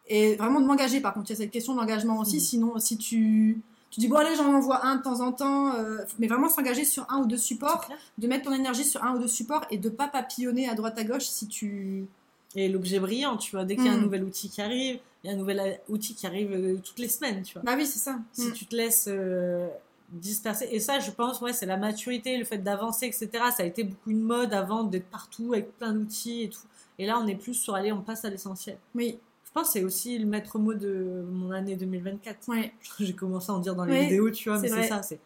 [0.09, 1.31] Et vraiment de m'engager, par contre.
[1.31, 2.37] Il y a cette question de l'engagement aussi.
[2.37, 2.41] Mhm.
[2.43, 3.61] Sinon, si tu.
[3.91, 6.85] Tu dis, bon, allez, j'en envoie un de temps en temps, euh, mais vraiment s'engager
[6.85, 9.65] sur un ou deux supports, C'est de mettre ton énergie sur un ou deux supports
[9.71, 12.09] et de pas papillonner à droite à gauche si tu.
[12.57, 13.65] Et l'objet brillant, tu vois.
[13.65, 14.03] Dès qu'il y a un Mm.
[14.03, 16.99] nouvel outil qui arrive, il y a un nouvel euh, outil qui arrive euh, toutes
[17.01, 17.63] les semaines, tu vois.
[17.63, 18.19] Bah oui, c'est ça.
[18.33, 18.53] si Mm.
[18.53, 19.67] tu te laisses euh,
[20.11, 20.69] disperser.
[20.71, 23.29] Et ça, je pense, ouais, c'est la maturité, le fait d'avancer, etc.
[23.57, 26.61] Ça a été beaucoup une mode avant d'être partout avec plein d'outils et tout.
[26.99, 28.79] Et là, on est plus sur aller, on passe à l'essentiel.
[28.95, 32.49] Oui, Je pense que c'est aussi le maître mot de mon année 2024.
[32.49, 32.73] ouais.
[33.01, 35.19] J'ai commencé à en dire dans les Oui, vidéos, tu vois, mais c'est ça, c'est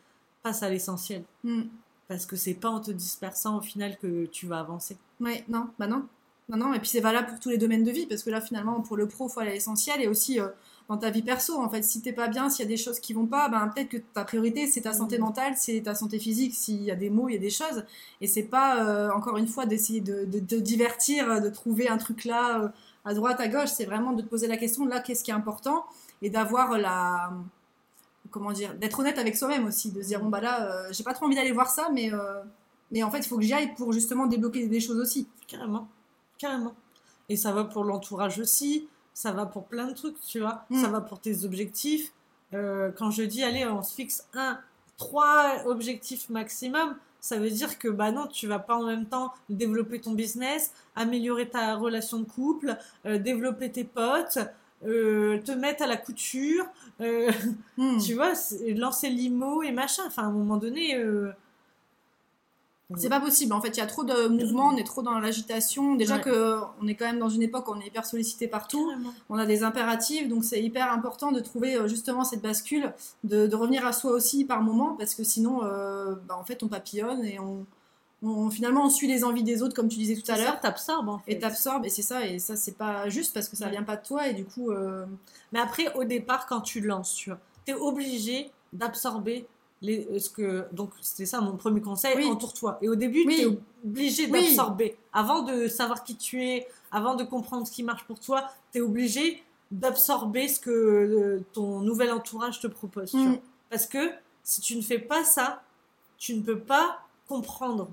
[0.43, 1.25] passe à l'essentiel.
[1.45, 1.63] Mm.
[2.09, 4.97] Parce que c'est pas en te dispersant au final que tu vas avancer.
[5.21, 6.07] Ouais, non, bah non.
[6.49, 8.41] Non, non, et puis c'est valable pour tous les domaines de vie, parce que là,
[8.41, 10.49] finalement, pour le pro, il faut aller à l'essentiel, et aussi euh,
[10.89, 13.01] dans ta vie perso, en fait, si t'es pas bien, s'il y a des choses
[13.01, 15.25] qui vont pas, ben peut-être que ta priorité, c'est ta santé Mhm.
[15.25, 17.85] mentale, c'est ta santé physique, s'il y a des mots, il y a des choses,
[18.23, 21.99] et c'est pas, euh, encore une fois, d'essayer de, de, de divertir, de trouver un
[21.99, 22.69] truc là, euh,
[23.05, 25.35] à droite, à gauche, c'est vraiment de te poser la question, là, qu'est-ce qui est
[25.35, 25.85] important,
[26.23, 27.31] et d'avoir la...
[28.31, 31.03] Comment dire D'être honnête avec soi-même aussi, de se dire, bon, bah là, euh, j'ai
[31.05, 32.13] pas trop envie d'aller voir ça, mais...
[32.13, 32.41] euh,
[32.91, 35.29] mais en fait, il faut que j'y aille pour justement débloquer des choses aussi.
[35.47, 35.89] Carrément.
[36.39, 36.75] Carrément.
[37.29, 38.89] Et ça va pour l'entourage aussi.
[39.13, 40.65] Ça va pour plein de trucs, tu vois.
[40.71, 40.83] Mm.
[40.83, 42.13] Ça va pour tes objectifs.
[42.55, 44.59] Euh, quand je dis, allez, on se fixe un,
[44.97, 49.33] trois objectifs maximum, ça veut dire que, bah non, tu vas pas en même temps
[49.49, 54.39] développer ton business, améliorer ta relation de couple, euh, développer tes potes,
[54.87, 56.65] euh, te mettre à la couture,
[57.01, 57.31] euh,
[57.77, 57.99] Hmm.
[58.07, 58.33] tu vois,
[58.77, 60.05] lancer l'IMO et machin.
[60.07, 60.97] Enfin, à un moment donné,
[62.97, 63.53] C'est pas possible.
[63.53, 65.95] En fait, il y a trop de mouvements, on est trop dans l'agitation.
[65.95, 66.21] Déjà Ouais.
[66.23, 68.91] que on est quand même dans une époque où on est hyper sollicité partout.
[69.29, 72.93] On a des impératifs, donc c'est hyper important de trouver euh, justement cette bascule,
[73.25, 76.63] de, de revenir à soi aussi par moment, parce que sinon, euh, bah, en fait,
[76.63, 77.67] on papillonne et on,
[78.23, 81.11] on- finalement on suit les envies des autres, comme tu disais tout à l'heure, t'absorbes
[81.11, 81.33] en fait.
[81.33, 81.85] et t'absorbes.
[81.85, 83.73] Et c'est ça, et ça c'est pas juste parce que ça Ouais.
[83.73, 85.05] vient pas de toi et du coup, euh,
[85.53, 89.47] Mais après, au départ, quand tu lances, tu vois, t'es obligé d'absorber
[89.83, 90.67] les, euh, ce que.
[90.73, 92.25] Donc, c'était ça mon premier conseil Oui.
[92.27, 92.79] entoure-toi.
[92.83, 93.37] Et au début, Oui.
[93.37, 94.31] tu es obligé Oui.
[94.49, 94.97] d'absorber.
[95.13, 98.79] Avant de savoir qui tu es, avant de comprendre ce qui marche pour toi, tu
[98.79, 103.11] es obligé d'absorber ce que euh, ton nouvel entourage te propose.
[103.11, 103.29] tu Mm.
[103.33, 103.39] vois.
[103.71, 104.11] Parce que
[104.43, 105.63] si tu ne fais pas ça,
[106.17, 107.89] tu ne peux pas comprendre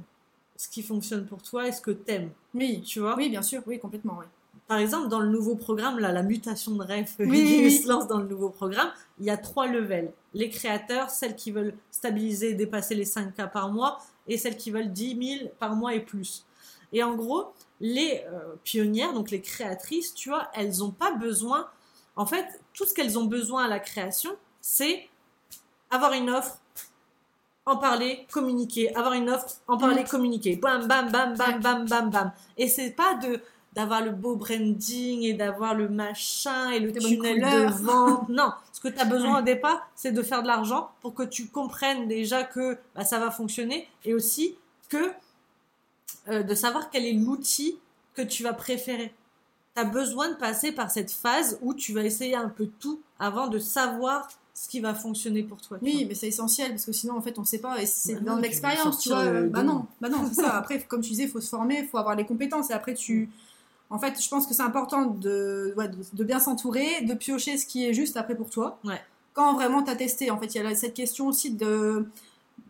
[0.55, 2.29] ce qui fonctionne pour toi et ce que t'aimes.
[2.53, 3.15] Oui, Tu vois?
[3.17, 4.25] Oui, bien sûr, oui, complètement, oui.
[4.67, 7.87] Par exemple, dans le nouveau programme, là, la mutation de rêve Oui, qui oui, se
[7.87, 10.11] lance dans le nouveau programme, il y a trois levels.
[10.33, 14.71] Les créateurs, celles qui veulent stabiliser et dépasser les 5K par mois, et celles qui
[14.71, 16.45] veulent 10 000 par mois et plus.
[16.93, 21.67] Et en gros, les euh, pionnières, donc les créatrices, tu vois, elles n'ont pas besoin.
[22.15, 25.07] En fait, tout ce qu'elles ont besoin à la création, c'est
[25.91, 26.59] avoir une offre,
[27.67, 30.07] en parler, communiquer, avoir une offre, en parler, Mm.
[30.07, 30.55] communiquer.
[30.55, 32.31] Bam, bam, bam, bam, bam, bam, bam.
[32.57, 33.41] Et c'est pas de
[33.75, 38.29] d'avoir le beau branding et d'avoir le machin et le tunnel de vente.
[38.29, 41.23] Non, ce que tu as besoin au départ, c'est de faire de l'argent pour que
[41.23, 44.55] tu comprennes déjà que bah, ça va fonctionner et aussi
[44.89, 45.11] que
[46.29, 47.77] euh, de savoir quel est l'outil
[48.13, 49.13] que tu vas préférer.
[49.75, 53.01] Tu as besoin de passer par cette phase où tu vas essayer un peu tout
[53.19, 55.77] avant de savoir ce qui va fonctionner pour toi.
[55.81, 56.05] Oui, vois.
[56.07, 57.81] mais c'est essentiel parce que sinon, en fait, on sait pas.
[57.81, 59.25] Et c'est Bah dans l'expérience, tu vois.
[59.25, 60.55] le bah non, bah non, c'est ça.
[60.55, 62.69] Après, comme tu disais, il faut se former, il faut avoir les compétences.
[62.69, 63.29] Et après, tu.
[63.89, 67.57] En fait, je pense que c'est important de, ouais, de, de bien s'entourer, de piocher
[67.57, 68.79] ce qui est juste après pour toi.
[68.83, 68.99] Ouais.
[69.33, 72.07] Quand vraiment tu as testé, en fait, il y a cette question aussi de,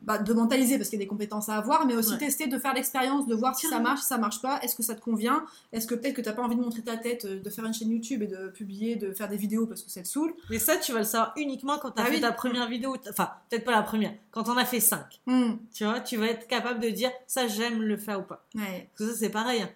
[0.02, 2.18] bah, de mentaliser parce qu'il y a des compétences à avoir, mais aussi Ouais.
[2.18, 4.84] tester, de faire l'expérience, de voir si ça marche, si ça marche pas, est-ce que
[4.84, 7.40] ça te convient, est-ce que peut-être que t'as pas envie de montrer ta tête, euh,
[7.40, 10.02] de faire une chaîne YouTube et de publier, de faire des vidéos parce que ça
[10.02, 10.34] te saoule?
[10.50, 12.22] Mais ça, tu vas le savoir uniquement quand tu as Ah fait oui.
[12.22, 12.96] ta première vidéo.
[13.10, 14.14] Enfin, peut-être pas la première.
[14.32, 15.22] Quand on a fait 5.
[15.28, 15.54] Hmm.
[15.74, 18.44] Tu vois, tu vas être capable de dire ça, j'aime le faire ou pas.
[18.56, 18.90] Ouais.
[18.98, 19.62] Parce que ça, c'est pareil.
[19.62, 19.70] hein.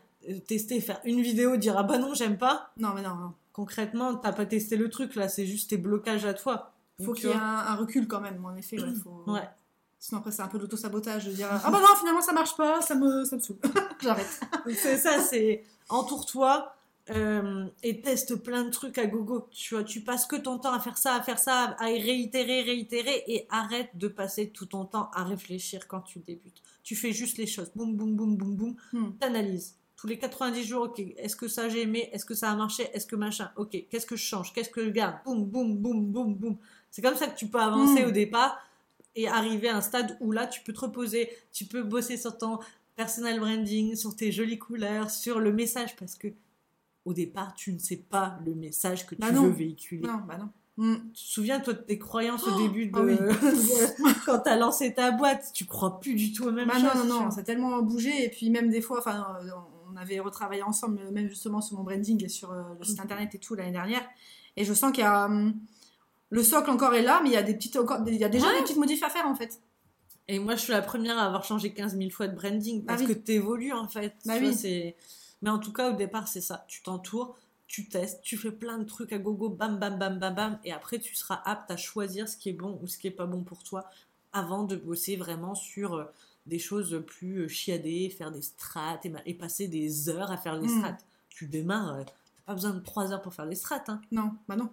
[0.48, 2.72] Tester, faire une vidéo, dire ah bah non, j'aime pas.
[2.78, 3.34] Non, mais non, non.
[3.54, 6.74] Concrètement, t'as pas testé le truc là, c'est juste tes blocages à toi.
[7.00, 8.80] faut Donc, qu'il y ait un, un recul quand même, en effet.
[8.80, 9.24] Ouais, faut...
[9.32, 9.48] Ouais.
[10.00, 12.82] Sinon, après, c'est un peu l'auto-sabotage de dire Ah bah non, finalement, ça marche pas,
[12.82, 13.58] ça me, ça me saoule.
[14.02, 14.40] J'arrête.
[14.74, 16.74] C'est ça, c'est entoure-toi
[17.12, 19.48] euh, et teste plein de trucs à gogo.
[19.52, 22.62] Tu vois, tu passes que ton temps à faire ça, à faire ça, à réitérer,
[22.62, 26.62] réitérer et arrête de passer tout ton temps à réfléchir quand tu débutes.
[26.84, 27.72] Tu fais juste les choses.
[27.76, 28.76] Boum, boum, boum, boum, boum.
[28.94, 29.12] Hmm.
[29.20, 29.76] T'analyses.
[30.00, 32.88] Tous les 90 jours, ok, est-ce que ça j'ai aimé Est-ce que ça a marché
[32.94, 36.06] Est-ce que machin Ok, qu'est-ce que je change Qu'est-ce que je garde Boum, boum, boum,
[36.06, 36.58] boum, boum.
[36.90, 38.08] C'est comme ça que tu peux avancer Hmm.
[38.08, 38.58] au départ
[39.16, 42.38] et arriver à un stade où là, tu peux te reposer, tu peux bosser sur
[42.38, 42.60] ton
[42.96, 46.28] personal branding, sur tes jolies couleurs, sur le message, parce que
[47.06, 49.44] au départ, tu ne sais pas le message que tu Bah non.
[49.44, 50.08] veux véhiculer.
[50.08, 50.50] Non, bah non.
[50.78, 50.96] Hmm.
[51.14, 54.14] Tu te souviens, toi, de tes croyances au Oh, début de, ah oui.
[54.26, 56.84] quand t'as lancé ta boîte, tu crois plus du tout aux mêmes Bah choses.
[56.84, 58.24] non, non, tu non, ça a tellement bougé.
[58.24, 59.28] Et puis, même des fois, enfin,
[59.92, 63.34] on avait retravaillé ensemble, même justement sur mon branding et sur euh, le site internet
[63.36, 64.04] et tout l'année dernière.
[64.58, 65.26] Et je sens qu'il y a.
[65.26, 65.54] hum,
[66.32, 68.30] le socle encore est là, mais il y a, des petites, encore, il y a
[68.30, 68.58] déjà Ouais.
[68.58, 69.60] des petites modifs à faire en fait.
[70.28, 72.94] Et moi, je suis la première à avoir changé 15 000 fois de branding Bah
[72.94, 73.08] parce oui.
[73.08, 74.14] que t'évolues en fait.
[74.26, 74.94] Bah Tu vois,
[75.42, 76.66] Mais en tout cas, au départ, c'est ça.
[76.68, 80.36] Tu t'entoures, tu testes, tu fais plein de trucs à gogo, bam, bam, bam, bam,
[80.36, 80.60] bam.
[80.64, 83.12] Et après, tu seras apte à choisir ce qui est bon ou ce qui est
[83.12, 83.86] pas bon pour toi
[84.32, 86.04] avant de bosser vraiment sur euh,
[86.50, 90.68] des choses plus euh, chiadées, faire des strats et, passer des heures à faire les
[90.68, 90.78] Mm.
[90.80, 90.98] strats.
[91.30, 92.12] Tu démarres, euh, t'as
[92.48, 93.84] pas besoin de 3 heures pour faire les strats.
[93.88, 94.02] Hein.
[94.12, 94.70] Non, bah non.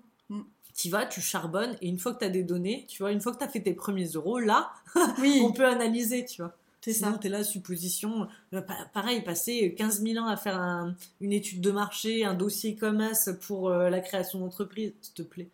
[0.74, 3.20] Tu vas, tu charbonnes et une fois que tu as des données, tu vois, une
[3.20, 4.72] fois que tu as fait tes premiers euros, là,
[5.20, 6.54] Oui, on peut analyser, tu vois.
[6.82, 7.16] c'est ça.
[7.20, 8.28] t'es là, supposition.
[8.52, 12.34] euh, pa- pareil, passer 15 000 ans à faire un- une étude de marché, un
[12.34, 15.48] dossier commerce pour euh, la création d'entreprise, s'il te plaît.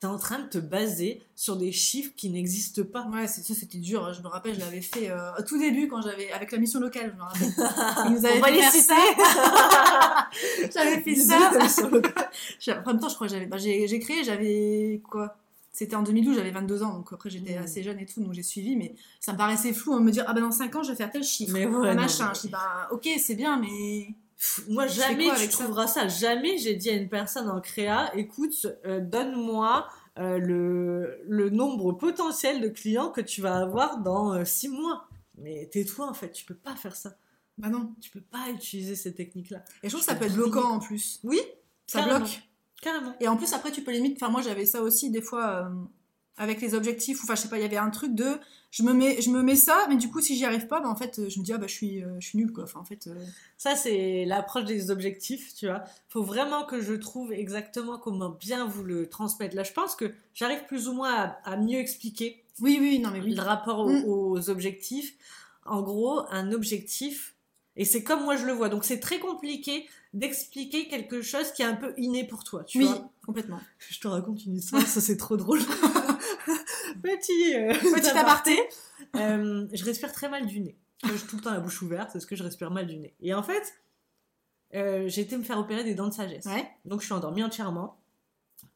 [0.00, 3.06] T'es en train de te baser sur des chiffres qui n'existent pas.
[3.06, 4.12] Ouais, c'est- ça c'était dur.
[4.12, 6.78] Je me rappelle, je l'avais fait euh, au tout début quand j'avais avec la mission
[6.80, 7.12] locale.
[7.12, 8.06] Je me rappelle.
[8.08, 8.92] Ils nous avaient On va les citer.
[10.74, 11.50] J'avais fait ça.
[12.84, 13.46] En même temps, je crois que j'avais.
[13.46, 15.36] Bah, j'ai j'ai créé, j'avais quoi?
[15.72, 17.62] C'était en 2012, j'avais 22 ans, donc après j'étais Mm.
[17.64, 20.24] assez jeune et tout, donc j'ai suivi, mais ça me paraissait flou de me dire
[20.28, 22.28] ah ben dans 5 ans je vais faire tel chiffre, Mais ouais, non, machin.
[22.28, 24.14] mais- Je dis bah ok c'est bien, mais
[24.68, 26.08] Moi, jamais quoi tu ça trouveras ça.
[26.08, 31.92] Jamais j'ai dit à une personne en créa, écoute, euh, donne-moi euh, le, le nombre
[31.92, 35.08] potentiel de clients que tu vas avoir dans 6 mois.
[35.38, 37.16] Mais tais-toi, en fait, tu peux pas faire ça.
[37.58, 37.94] bah non.
[38.00, 39.64] Tu peux pas utiliser ces techniques-là.
[39.82, 41.18] Et je trouve que ça peut être bloquant en plus.
[41.24, 41.40] Oui,
[41.86, 42.18] Ça Carrément.
[42.20, 42.42] bloque.
[42.80, 43.14] carrément.
[43.20, 44.16] Et en plus après tu peux limite.
[44.22, 45.68] Enfin moi j'avais ça aussi des fois euh,
[46.36, 47.20] avec les objectifs.
[47.20, 48.38] ou Enfin je sais pas, il y avait un truc de
[48.70, 50.88] je me mets je me mets ça, mais du coup si j'y arrive pas, bah
[50.88, 52.64] en fait je me dis ah bah je suis euh, je suis nulle quoi.
[52.64, 53.06] Enfin en fait.
[53.06, 53.14] euh,
[53.56, 55.84] Ça, c'est l'approche des objectifs, tu vois.
[56.08, 59.54] Faut vraiment que je trouve exactement comment bien vous le transmettre.
[59.54, 63.10] Là, je pense que j'arrive plus ou moins à, à mieux expliquer Oui oui non
[63.10, 63.34] mais oui.
[63.34, 64.04] le rapport Mm.
[64.06, 65.14] aux objectifs.
[65.66, 67.34] En gros, un objectif,
[67.76, 71.62] et c'est comme moi je le vois, donc c'est très compliqué d'expliquer quelque chose qui
[71.62, 73.10] est un peu inné pour toi, tu oui vois.
[73.24, 73.60] complètement.
[73.78, 75.60] Je te raconte une histoire, ça c'est trop drôle.
[77.04, 78.58] petit, euh, Petit aparté.
[79.16, 80.76] Euh, je respire très mal du nez.
[81.04, 83.14] J'ai tout le temps la bouche ouverte, c'est ce que je respire mal du nez.
[83.20, 83.74] Et en fait,
[84.74, 86.46] euh, j'ai été me faire opérer des dents de sagesse.
[86.46, 86.66] Ouais.
[86.84, 88.00] Donc je suis endormie entièrement.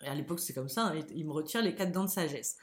[0.04, 2.56] Et à l'époque, c'est comme ça, hein, il me retire les quatre dents de sagesse.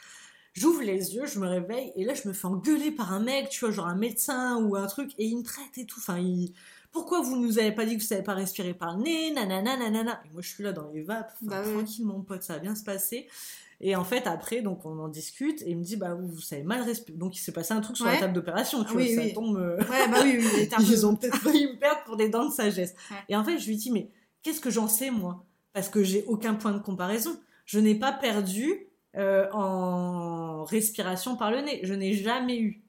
[0.53, 3.49] J'ouvre les yeux, je me réveille, et là, je me fais engueuler par un mec,
[3.49, 5.99] tu vois, genre un médecin ou un truc, et il me traite et tout.
[5.99, 6.53] Enfin, il...
[6.93, 9.31] Pourquoi vous nous avez pas dit que vous savez pas respirer par le nez?
[9.33, 10.21] Nanana, nanana.
[10.23, 11.73] Et moi, je suis là dans les vapes, enfin, Bah ouais.
[11.73, 13.27] tranquille, mon pote, ça va bien se passer.
[13.81, 16.41] Et en fait, après, donc on en discute, et il me dit, bah, vous, vous
[16.41, 17.17] savez mal respirer.
[17.17, 19.21] Donc il s'est passé un truc sur la table d'opération, tu Ah vois, oui, ça
[19.21, 19.33] oui.
[19.33, 19.57] tombe.
[19.57, 20.49] euh, Ouais, bah oui, oui.
[20.55, 22.95] il était un peu- ils ont peut-être failli me perdre pour des dents de sagesse.
[23.11, 23.17] Ouais.
[23.29, 24.09] Et en fait, je lui dis, mais
[24.43, 25.45] qu'est-ce que j'en sais, moi?
[25.73, 27.37] Parce que j'ai aucun point de comparaison.
[27.65, 31.81] Je n'ai pas perdu euh, en respiration par le nez.
[31.83, 32.81] Je n'ai jamais eu.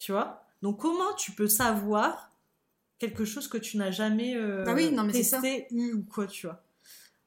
[0.00, 0.44] Tu vois?
[0.62, 2.30] Donc, comment tu peux savoir
[2.98, 5.40] quelque chose que tu n'as jamais euh, Bah oui, non, mais c'est ça.
[5.40, 6.63] testé, eu ou quoi, tu vois?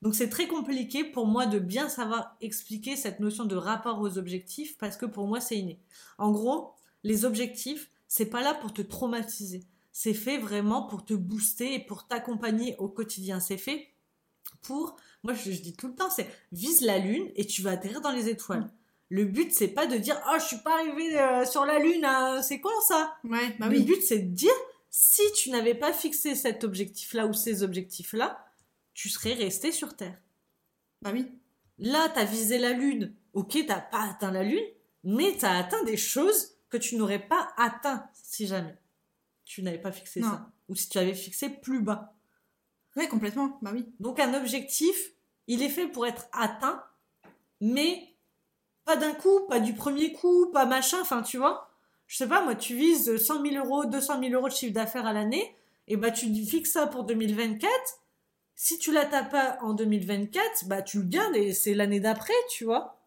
[0.02, 4.18] Donc c'est très compliqué pour moi de bien savoir expliquer cette notion de rapport aux
[4.18, 5.80] objectifs parce que pour moi c'est inné.
[6.18, 9.64] En gros, les objectifs, c'est pas là pour te traumatiser.
[9.92, 13.40] C'est fait vraiment pour te booster et pour t'accompagner au quotidien.
[13.40, 13.88] C'est fait
[14.62, 17.72] pour, moi je, je dis tout le temps, c'est vise la lune et tu vas
[17.72, 18.62] atterrir dans les étoiles.
[18.62, 18.72] Mm.
[19.10, 22.04] Le but c'est pas de dire oh je suis pas arrivé euh, sur la lune,
[22.06, 23.16] hein, c'est con ça.
[23.24, 23.84] Ouais, bah Le oui.
[23.84, 24.52] but, c'est de dire,
[24.92, 28.47] si tu n'avais pas fixé cet objectif-là ou ces objectifs-là,
[28.98, 30.20] tu serais resté sur Terre.
[31.04, 31.32] Bah oui.
[31.78, 33.14] Là, tu as visé la Lune.
[33.34, 34.66] Ok, t'as pas atteint la Lune,
[35.04, 38.76] mais tu as atteint des choses que tu n'aurais pas atteint si jamais
[39.46, 40.30] tu n'avais pas fixé Non.
[40.30, 40.52] ça.
[40.68, 42.16] Ou si tu avais fixé plus bas.
[42.96, 43.60] Ouais, complètement.
[43.62, 43.86] Bah oui.
[44.00, 45.12] Donc un objectif,
[45.46, 46.84] il est fait pour être atteint,
[47.62, 48.16] mais
[48.84, 51.70] pas d'un coup, pas du premier coup, pas machin, enfin tu vois.
[52.08, 55.06] Je sais pas, moi tu vises 100 000 euros, 200 000 euros de chiffre d'affaires
[55.06, 55.56] à l'année,
[55.88, 57.70] et bah tu fixes ça pour 2024.
[58.60, 62.66] Si tu l'atteins pas en 2024, bah tu le gardes et c'est l'année d'après, tu
[62.66, 63.00] vois.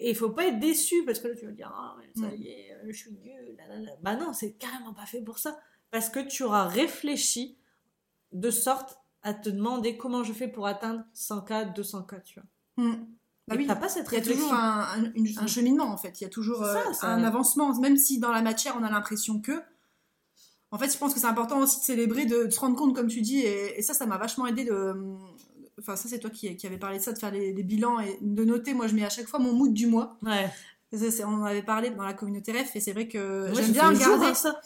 [0.00, 2.48] Et il faut pas être déçu parce que là tu vas dire ah ça y
[2.48, 3.56] est, euh, je suis nul.
[4.02, 5.56] Bah non, c'est carrément pas fait pour ça
[5.92, 7.56] parce que tu auras réfléchi
[8.32, 12.84] de sorte à te demander comment je fais pour atteindre 100K, 200K, tu vois.
[12.84, 13.04] Hmm.
[13.46, 13.66] Bah oui.
[13.68, 14.44] t'as pas cette Il y a réflexion.
[14.46, 16.20] toujours un, un- une- un cheminement en fait.
[16.20, 17.06] Il y a toujours ça, euh, ça.
[17.08, 19.62] un avancement, même si dans la matière on a l'impression que.
[20.72, 22.94] En fait, je pense que c'est important aussi de célébrer, de, de se rendre compte,
[22.96, 24.94] comme tu dis, et, et ça, ça m'a vachement aidé de.
[25.78, 28.00] Enfin, ça, c'est toi qui, qui avais parlé de ça, de faire les, les bilans
[28.00, 28.72] et de noter.
[28.74, 30.16] Moi, je mets à chaque fois mon mood du mois.
[30.22, 30.50] Ouais.
[31.24, 34.04] On en avait parlé dans la communauté REF, et c'est vrai que j'aime bien jour,
[34.14, 34.26] regarder.
[34.26, 34.60] hein, ça.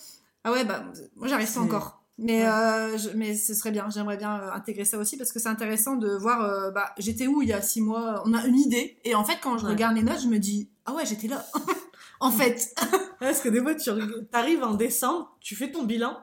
[0.45, 0.85] Ah ouais, bah,
[1.17, 2.03] moi, j'arrive pas encore.
[2.19, 2.49] Mais, Ouais.
[2.49, 5.49] euh, je- mais ce serait bien, j'aimerais bien euh, intégrer ça aussi parce que c'est
[5.51, 8.57] intéressant de voir, euh, bah, j'étais où il y a six mois, on a une
[8.59, 9.73] idée, et en fait, quand je Ouais.
[9.73, 11.45] regarde les notes, je me dis, ah ouais, j'étais là.
[12.21, 12.75] en fait.
[13.21, 13.91] Parce que des fois, tu
[14.33, 16.19] arrives en décembre, tu fais ton bilan,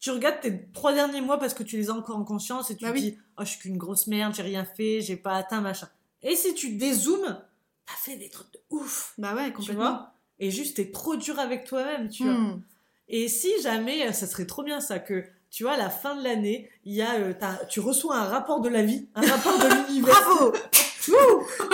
[0.00, 2.76] tu regardes tes trois derniers mois parce que tu les as encore en conscience et
[2.76, 3.00] tu Bah te oui.
[3.02, 5.88] dis, oh, je suis qu'une grosse merde, j'ai rien fait, j'ai pas atteint, machin.
[6.22, 7.40] Et si tu dézoomes,
[7.86, 9.82] t'as fait des trucs de ouf, Bah ouais, tu complètement.
[9.82, 10.12] vois?
[10.38, 12.34] Et juste, t'es trop dur avec toi-même, tu vois.
[12.34, 12.62] Hmm.
[13.08, 16.22] Et si jamais, ça serait trop bien ça, que tu vois, à la fin de
[16.22, 17.32] l'année, il y a, euh,
[17.68, 20.14] tu reçois un rapport de la vie, un rapport de l'univers.
[20.14, 20.52] Bravo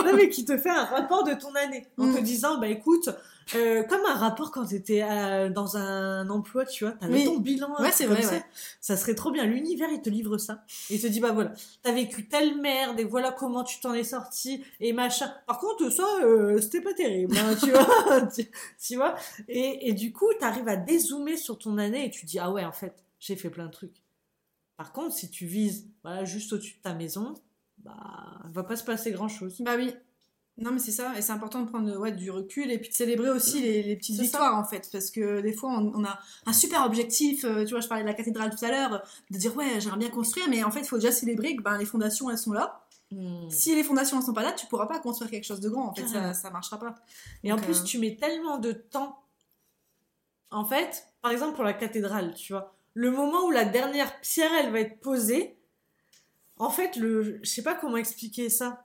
[0.05, 2.15] non, mais qui te fait un rapport de ton année en Mm.
[2.15, 3.09] te disant, bah écoute,
[3.53, 5.01] euh, comme un rapport quand tu étais
[5.51, 7.25] dans un emploi, tu vois, t'avais Oui.
[7.25, 7.69] ton bilan.
[7.79, 8.31] Ouais, c'est vrai, ça.
[8.31, 8.45] ouais.
[8.81, 9.45] Ça serait trop bien.
[9.45, 10.63] L'univers, il te livre ça.
[10.89, 11.53] Il te dit, bah voilà,
[11.83, 15.31] t'as vécu telle merde et voilà comment tu t'en es sorti et machin.
[15.45, 18.21] Par contre, ça, euh, c'était pas terrible, hein, tu vois.
[18.35, 18.45] tu,
[18.81, 19.15] tu vois
[19.47, 22.65] et, et du coup, t'arrives à dézoomer sur ton année et tu dis, ah ouais,
[22.65, 24.01] en fait, j'ai fait plein de trucs.
[24.77, 27.33] Par contre, si tu vises voilà, juste au-dessus de ta maison,
[27.77, 27.93] bah,
[28.45, 29.57] va pas se passer grand-chose.
[29.61, 29.93] Bah oui.
[30.57, 32.93] Non, mais c'est ça, et c'est important de prendre ouais, du recul et puis de
[32.93, 34.23] célébrer aussi les, les petites ça.
[34.23, 37.71] victoires en fait, parce que des fois on, on a un super objectif, euh, tu
[37.71, 40.47] vois, je parlais de la cathédrale tout à l'heure, de dire ouais, j'aimerais bien construire,
[40.49, 42.85] mais en fait il faut déjà célébrer que ben, les fondations elles sont là.
[43.11, 43.49] Hmm.
[43.49, 45.89] Si les fondations elles sont pas là, tu pourras pas construire quelque chose de grand,
[45.89, 46.95] en fait, ça, ça marchera pas.
[47.43, 49.19] Et en plus, euh, tu mets tellement de temps.
[50.51, 54.51] En fait, par exemple, pour la cathédrale, tu vois, le moment où la dernière pierre,
[54.57, 55.57] elle va être posée,
[56.57, 58.84] en fait, le, je sais pas comment expliquer ça.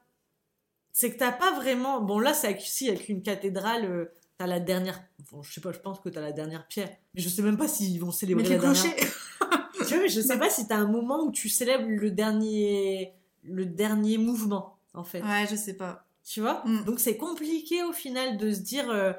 [0.93, 2.01] C'est que t'as pas vraiment.
[2.01, 5.03] Bon, là, c'est avec, si, avec une cathédrale, euh, t'as la dernière.
[5.31, 6.91] Bon, je sais pas, je pense que t'as la dernière pierre.
[7.15, 8.85] Mais je sais même pas s'ils vont célébrer la les dernière.
[9.89, 13.65] Tu vois, je sais pas si t'as un moment où tu célèbres le dernier, le
[13.65, 15.23] dernier mouvement, en fait.
[15.23, 16.07] Ouais, je sais pas.
[16.23, 16.63] Tu vois?
[16.67, 16.85] Mm.
[16.85, 19.13] Donc c'est compliqué au final de se dire euh,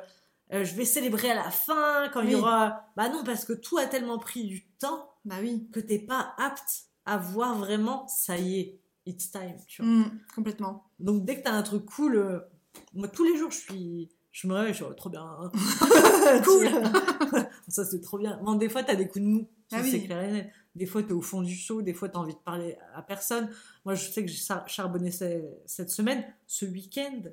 [0.54, 2.86] euh, je vais célébrer à la fin quand il y aura.
[2.96, 5.68] Bah non, parce que tout a tellement pris du temps Bah oui.
[5.74, 9.56] que t'es pas apte à voir vraiment ça y est, it's time.
[9.68, 10.86] Tu vois Mm, complètement.
[11.00, 12.40] Donc dès que t'as un truc cool, euh,
[12.94, 14.10] moi tous les jours je suis.
[14.32, 15.24] Je me réveille, je suis oh, trop bien.
[15.24, 15.52] hein.
[16.46, 16.70] Cool.
[17.68, 18.40] ça c'est trop bien.
[18.44, 19.92] Bon, des fois t'as des coups de mou, ça, Ah oui.
[19.92, 20.52] c'est clair et net.
[20.76, 23.50] Des fois t'es au fond du seau, des fois t'as envie de parler à personne.
[23.86, 27.24] Moi je sais que j'ai char- charbonné ce- cette semaine, ce week-end.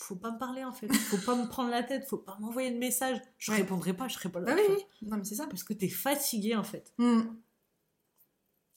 [0.00, 0.92] faut pas me parler en fait.
[0.92, 3.20] Faut pas me prendre la tête, faut pas m'envoyer de message.
[3.38, 3.58] Je Ouais.
[3.58, 4.54] répondrai pas, je serai pas là.
[4.54, 5.08] Tu oui, oui.
[5.08, 5.46] Non, mais c'est ça.
[5.48, 6.92] Parce que t'es fatigué en fait.
[6.98, 7.22] Hmm.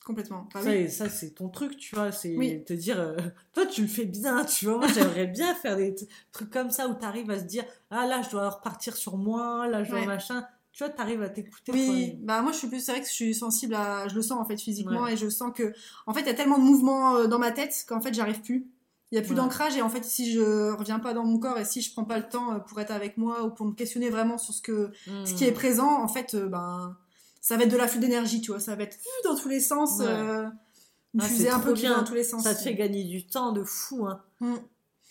[0.05, 0.49] Complètement.
[0.53, 0.75] Bah ça, oui.
[0.77, 2.11] et ça, c'est ton truc, tu vois.
[2.11, 2.63] C'est Oui.
[2.65, 3.15] te dire, euh,
[3.53, 4.77] toi, tu le fais bien, tu vois.
[4.79, 5.93] Moi, j'aimerais bien faire des
[6.31, 9.67] trucs comme ça où t'arrives à se dire, ah là, je dois repartir sur moi,
[9.67, 10.05] là, je dois Ouais.
[10.07, 10.45] machin.
[10.73, 11.71] Tu vois, t'arrives à t'écouter.
[11.73, 14.21] Oui, bah moi je suis plus, c'est vrai que je suis sensible à, je le
[14.21, 15.13] sens en fait physiquement Ouais.
[15.13, 15.73] et je sens que,
[16.07, 18.39] en fait, il y a tellement de mouvements euh, dans ma tête qu'en fait j'arrive
[18.41, 18.67] plus.
[19.11, 19.35] Il y a plus Ouais.
[19.35, 22.05] d'ancrage et en fait si je reviens pas dans mon corps et si je prends
[22.05, 24.61] pas le temps euh, pour être avec moi ou pour me questionner vraiment sur ce
[24.61, 24.91] que,
[25.25, 25.55] ce qui est Hmm.
[25.55, 26.95] présent, en fait, ben
[27.41, 29.49] ça va être de la flux d'énergie, tu vois, ça va être euh, dans tous
[29.49, 30.05] les sens, Ouais.
[30.07, 30.45] euh,
[31.19, 31.97] Ah, un peu bien.
[31.97, 32.43] dans tous les sens.
[32.43, 34.21] Ça te fait gagner du temps de fou, hein.
[34.39, 34.53] Mm.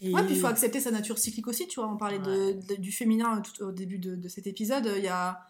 [0.03, 1.91] Et- Ouais, puis il faut accepter sa nature cyclique aussi, tu vois.
[1.93, 4.91] On parlait de- de- du féminin tout au début de, de cet épisode.
[4.97, 5.41] Il y a,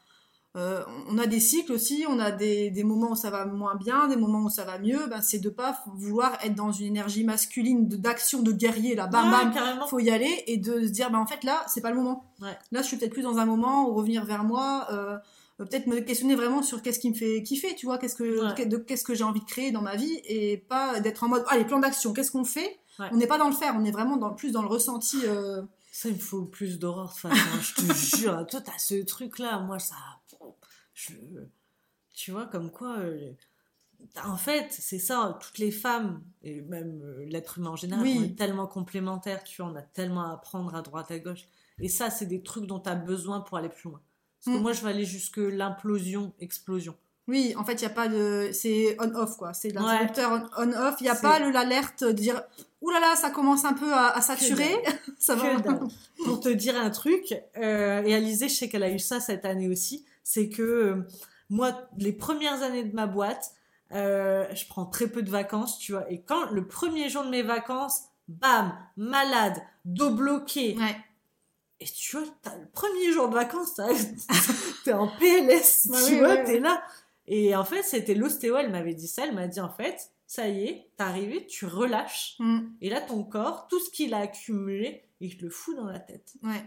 [0.57, 3.77] euh, on a des cycles aussi, on a des, des moments où ça va moins
[3.77, 5.07] bien, des moments où ça va mieux.
[5.09, 9.27] Ben, c'est de pas vouloir être dans une énergie masculine d'action, de guerrier, là, bam
[9.27, 9.87] Ouais, bam, carrément.
[9.87, 12.25] faut y aller, et de se dire, ben, en fait, là, c'est pas le moment.
[12.43, 12.59] Ouais.
[12.73, 15.19] Là, je suis peut-être plus dans un moment où revenir vers moi, euh, euh,
[15.67, 18.85] peut-être me questionner vraiment sur qu'est-ce qui me fait kiffer, tu vois, qu'est-ce que, Ouais.
[18.87, 21.65] qu'est-ce que j'ai envie de créer dans ma vie, et pas d'être en mode, allez,
[21.65, 22.79] plan d'action, qu'est-ce qu'on fait?
[22.99, 23.07] Ouais.
[23.13, 25.19] On n'est pas dans le faire, on est vraiment dans, plus dans le ressenti.
[25.25, 27.15] euh, Ça, il me faut plus d'horreur
[27.61, 28.47] je te jure.
[28.49, 29.97] Toi, t'as ce truc-là, moi, ça.
[30.95, 31.13] Je...
[32.15, 32.99] Tu vois, comme quoi.
[32.99, 33.33] euh,
[34.25, 38.17] En fait, c'est ça, toutes les femmes, et même euh, l'être humain en général, Oui.
[38.21, 41.47] on est tellement complémentaires, tu vois, on a tellement à apprendre à droite, à gauche.
[41.81, 44.01] Et ça, c'est des trucs dont tu as besoin pour aller plus loin.
[44.45, 44.63] Parce que Mm.
[44.63, 46.95] moi, je vais aller jusque l'implosion, explosion.
[47.29, 48.51] Oui, en fait, il n'y a pas de.
[48.53, 49.53] C'est on-off, quoi.
[49.53, 50.97] C'est l'interrupteur on-off.
[51.01, 52.43] Il n'y a pas le- l'alerte de dire
[52.81, 54.71] Ouh là là, ça commence un peu à, à saturer.
[55.19, 55.43] ça va.
[56.25, 59.45] Pour te dire un truc, euh, et Alizé, je sais qu'elle a eu ça cette
[59.45, 61.07] année aussi, c'est que euh,
[61.51, 63.53] moi, les premières années de ma boîte,
[63.93, 67.29] euh, je prends très peu de vacances, tu vois, et quand le premier jour de
[67.29, 70.97] mes vacances, bam, malade, dos bloqué, Ouais.
[71.81, 73.75] Et tu vois, le premier jour de vacances,
[74.85, 76.83] t'es en PLS, Bah tu oui, vois, ouais, t'es là.
[77.27, 80.49] Et en fait, c'était l'ostéo, elle m'avait dit ça, elle m'a dit en fait, ça
[80.49, 82.37] y est, t'es arrivé, tu relâches.
[82.39, 82.61] Mm.
[82.81, 86.01] Et là, ton corps, tout ce qu'il a accumulé, il te le fout dans la
[86.01, 86.35] tête.
[86.43, 86.65] Ouais.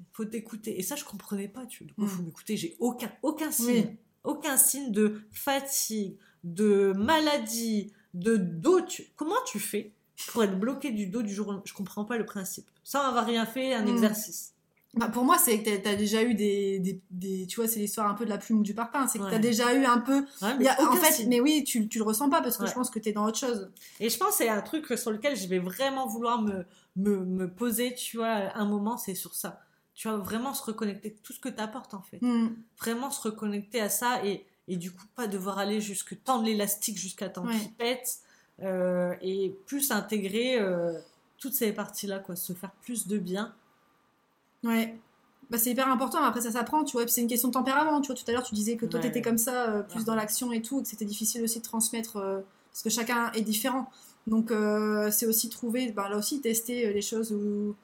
[0.00, 0.78] Il faut t'écouter.
[0.78, 1.66] Et ça, je comprenais pas.
[1.66, 1.92] Tu vois.
[2.04, 2.08] Mm.
[2.08, 2.56] il faut m'écouter.
[2.56, 3.68] J'ai aucun, aucun signe.
[3.88, 3.96] Oui.
[4.24, 8.80] Aucun signe de fatigue, de maladie, de dos.
[8.80, 9.92] Tu- Comment tu fais
[10.28, 12.66] pour être bloqué du dos du jour au lendemain Je comprends pas le principe.
[12.84, 13.88] Sans avoir rien fait, un Mm.
[13.88, 14.50] exercice.
[14.96, 17.80] Bah, pour moi, c'est que tu as déjà eu des, des, des- Tu vois, c'est
[17.80, 19.08] l'histoire un peu de la plume ou du parpaing.
[19.08, 19.30] C'est que Ouais.
[19.30, 20.18] tu as déjà eu un peu.
[20.40, 21.28] Ouais, mais y a- en fait, signe.
[21.28, 22.68] mais oui, tu, tu le ressens pas parce que Ouais.
[22.68, 23.70] je pense que tu es dans autre chose.
[23.98, 27.24] Et je pense que c'est un truc sur lequel je vais vraiment vouloir me, me,
[27.24, 29.60] me poser, tu vois, un moment, c'est sur ça.
[29.96, 32.18] Tu vois, vraiment se reconnecter, tout ce que tu apportes en fait.
[32.22, 32.54] Mm.
[32.78, 36.98] Vraiment se reconnecter à ça et, et du coup pas devoir aller jusque tendre l'élastique
[36.98, 38.18] jusqu'à temps qu'il pète
[38.62, 40.98] euh, et plus intégrer euh,
[41.38, 43.52] toutes ces parties-là, quoi, se faire plus de bien.
[44.62, 44.94] Ouais.
[45.50, 47.06] Bah, c'est hyper important, après ça s'apprend, tu vois.
[47.06, 48.16] C'est une question de tempérament, tu vois.
[48.16, 49.06] Tout à l'heure, tu disais que toi, Ouais.
[49.06, 50.04] t'étais comme ça, euh, plus Ouais.
[50.04, 53.42] dans l'action et tout, et que c'était difficile aussi de transmettre, parce que chacun est
[53.42, 53.90] différent.
[54.26, 54.50] Donc,
[55.12, 57.74] c'est aussi trouver, bah, là aussi, tester les choses où,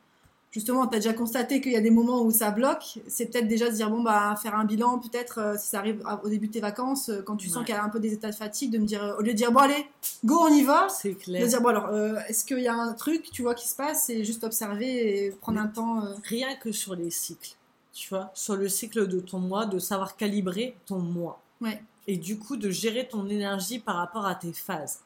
[0.50, 2.98] justement, t'as déjà constaté qu'il y a des moments où ça bloque.
[3.06, 6.02] C'est peut-être déjà se dire, bon, bah, faire un bilan, peut-être, euh, si ça arrive
[6.04, 8.00] à- au début de tes vacances, euh, quand tu sens qu'il y a un peu
[8.00, 9.86] des états de fatigue, de me dire, euh, au lieu de dire, bon, allez,
[10.24, 11.46] go, on y va, C'est de clair.
[11.46, 11.90] dire, bon, alors,
[12.28, 15.30] est-ce qu'il y a un truc, tu vois, qui se passe, et juste observer et
[15.30, 16.02] prendre Mais- un temps.
[16.24, 17.52] Rien que sur les cycles,
[17.92, 21.40] tu vois, sur le cycle de ton mois, de savoir calibrer ton mois.
[21.60, 21.82] Ouais.
[22.06, 25.00] Et du coup, de gérer ton énergie par rapport à tes phases.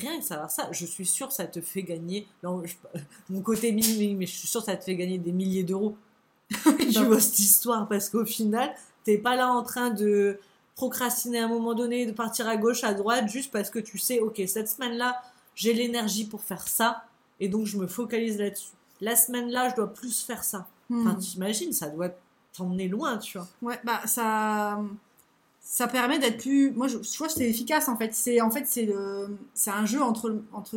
[0.00, 2.26] Rien que savoir ça, je suis sûre que ça te fait gagner.
[2.42, 2.74] non, je-
[3.30, 5.96] mon côté mini, mais je suis sûre que ça te fait gagner des milliers d'euros.
[6.78, 8.74] tu vois cette histoire parce qu'au final,
[9.04, 10.38] t'es pas là en train de
[10.76, 13.98] procrastiner à un moment donné, de partir à gauche, à droite, juste parce que tu
[13.98, 15.20] sais, ok, cette semaine-là,
[15.54, 17.04] j'ai l'énergie pour faire ça,
[17.40, 18.68] et donc je me focalise là-dessus.
[19.00, 20.66] La semaine-là, je dois plus faire ça.
[20.88, 21.06] hmm.
[21.06, 22.10] Enfin, t'imagines, ça doit
[22.56, 23.48] t'emmener loin, tu vois.
[23.62, 24.80] Ouais, bah ça,
[25.64, 26.72] ça permet d'être plus.
[26.72, 28.12] Moi, je, je trouve que c'est efficace en fait.
[28.14, 30.74] C'est en fait c'est le, c'est un jeu entre, entre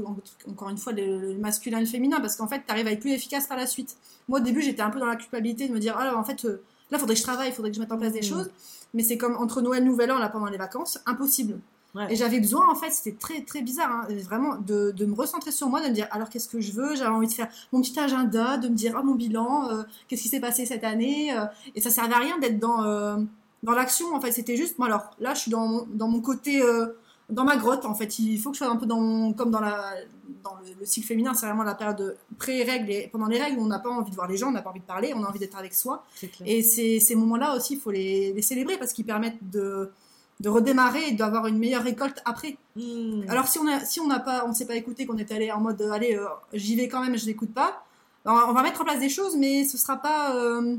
[0.47, 2.99] encore une fois le, le masculin et le féminin parce qu'en fait, t'arrives à être
[3.01, 3.97] plus efficace par la suite.
[4.29, 6.45] Moi, au début, j'étais un peu dans la culpabilité de me dire, ah, en fait,
[6.45, 6.61] euh,
[6.91, 8.25] là, faudrait que je travaille, faudrait que je mette en place des Mhm.
[8.25, 8.49] choses.
[8.93, 11.59] Mais c'est comme entre Noël, Nouvel An, là, pendant les vacances, impossible.
[11.95, 12.11] Ouais.
[12.11, 15.51] Et j'avais besoin, en fait, c'était très très bizarre, hein, vraiment, de, de me recentrer
[15.51, 16.95] sur moi, de me dire alors qu'est-ce que je veux?
[16.95, 20.21] J'avais envie de faire mon petit agenda, de me dire ah mon bilan, euh, qu'est-ce
[20.23, 21.33] qui s'est passé cette année.
[21.37, 23.15] euh, et ça servait à rien d'être dans, euh,
[23.65, 24.31] dans l'action, en fait.
[24.31, 26.87] C'était juste, moi alors là, je suis dans mon, dans mon côté, euh,
[27.29, 28.19] dans ma grotte, en fait.
[28.19, 29.93] Il faut que je sois un peu dans mon, comme dans, la,
[30.43, 33.59] dans le, le cycle féminin, c'est vraiment la période de pré-règles et pendant les règles,
[33.59, 35.23] on n'a pas envie de voir les gens, on n'a pas envie de parler, on
[35.23, 36.05] a envie d'être avec soi.
[36.45, 39.91] Et ces, ces moments-là aussi, il faut les, les célébrer parce qu'ils permettent de,
[40.39, 42.57] de redémarrer et d'avoir une meilleure récolte après.
[42.75, 43.23] Hmm.
[43.29, 45.51] Alors si on a, si on n'a pas, on s'est pas écouté, qu'on est allé
[45.51, 47.83] en mode, euh, allez, euh, j'y vais quand même, je l'écoute pas.
[48.25, 50.77] on va mettre en place des choses, mais ce sera pas euh,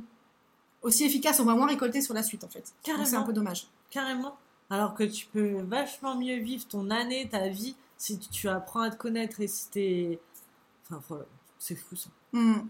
[0.86, 1.40] aussi efficace.
[1.40, 2.72] On va moins récolter sur la suite, en fait.
[2.82, 3.68] C'est un peu dommage.
[3.90, 4.36] Carrément.
[4.70, 8.90] Alors que tu peux vachement mieux vivre ton année, ta vie, si tu apprends à
[8.90, 10.20] te connaître et si t'es.
[10.90, 11.16] Enfin,
[11.58, 12.10] c'est fou ça.
[12.32, 12.62] Hmm.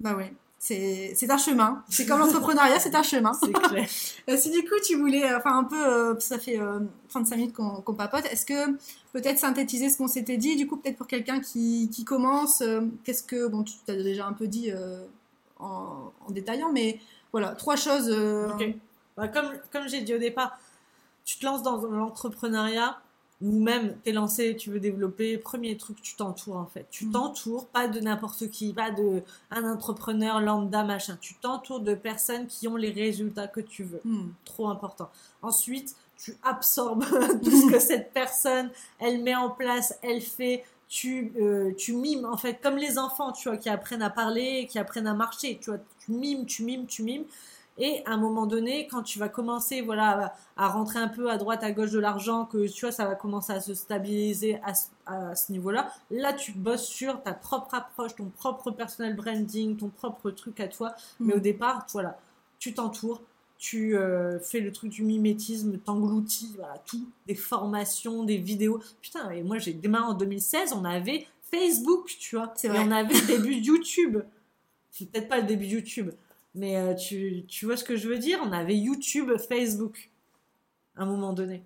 [0.00, 0.26] Bah oui
[0.64, 1.84] c'est un chemin.
[1.88, 3.32] C'est comme l'entrepreneuriat, c'est un chemin.
[3.34, 3.88] C'est clair.
[4.30, 6.58] Euh, si du coup tu voulais, euh, enfin un peu, euh, ça fait
[7.08, 8.72] 35 minutes qu'on papote, est-ce que
[9.12, 12.62] peut-être synthétiser ce qu'on s'était dit, du coup peut-être pour quelqu'un qui, qui, commence,
[13.04, 14.72] qu'est-ce que, bon tu t'as déjà un peu dit
[15.58, 17.00] en, en, détaillant, mais
[17.34, 18.10] voilà, trois choses.
[18.10, 18.76] Ok.
[19.16, 20.56] Bah, comme comme j'ai dit au départ,
[21.24, 22.96] tu te lances dans l'entrepreneuriat,
[23.42, 26.86] ou même t'es lancé, tu veux développer, premier truc, tu t'entoures en fait.
[26.92, 27.10] Tu mm.
[27.10, 31.18] t'entoures, pas de n'importe qui, pas de un entrepreneur lambda machin.
[31.20, 34.00] Tu t'entoures de personnes qui ont les résultats que tu veux.
[34.04, 34.28] Mm.
[34.44, 35.10] Trop important.
[35.42, 37.04] Ensuite, tu absorbes
[37.42, 38.70] tout ce que cette personne,
[39.00, 40.64] elle met en place, elle fait.
[40.88, 44.66] Tu, euh, tu mimes en fait comme les enfants, tu vois, qui apprennent à parler,
[44.70, 45.58] qui apprennent à marcher.
[45.60, 47.24] Tu vois, tu mimes, tu mimes, tu mimes.
[47.76, 51.38] Et à un moment donné, quand tu vas commencer voilà, à rentrer un peu à
[51.38, 55.34] droite, à gauche de l'argent, que tu vois, ça va commencer à se stabiliser à,
[55.34, 60.30] ce niveau-là, là, tu bosses sur ta propre approche, ton propre personal branding, ton propre
[60.30, 60.94] truc à toi.
[61.18, 61.36] Mais mm.
[61.36, 62.16] au départ, voilà,
[62.60, 63.20] tu t'entoures,
[63.64, 68.82] tu euh, fais le truc du mimétisme, t'engloutis, voilà, tout, des formations, des vidéos.
[69.00, 72.52] Putain, et moi, j'ai démarré en 2016, on avait Facebook, tu vois.
[72.62, 74.18] Et on avait le début YouTube.
[74.90, 76.10] C'est peut-être pas le début YouTube,
[76.54, 78.38] mais euh, tu, tu, vois ce que je veux dire?
[78.44, 80.10] On avait YouTube, Facebook,
[80.94, 81.62] à un moment donné.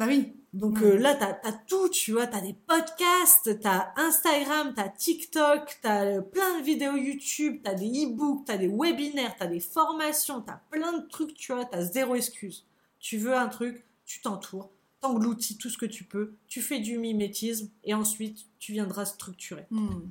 [0.00, 0.32] Bah oui.
[0.54, 5.78] Donc euh, là, t'as as tout, tu vois, t'as des podcasts, t'as Instagram, t'as TikTok,
[5.82, 10.40] t'as euh, plein de vidéos YouTube, t'as des e-books, t'as des webinaires, t'as des formations,
[10.40, 12.66] t'as plein de trucs, tu vois, t'as zéro excuse.
[12.98, 14.70] Tu veux un truc, tu t'entoures,
[15.02, 19.66] t'engloutis tout ce que tu peux, tu fais du mimétisme et ensuite tu viendras structurer.
[19.70, 20.08] Hmm.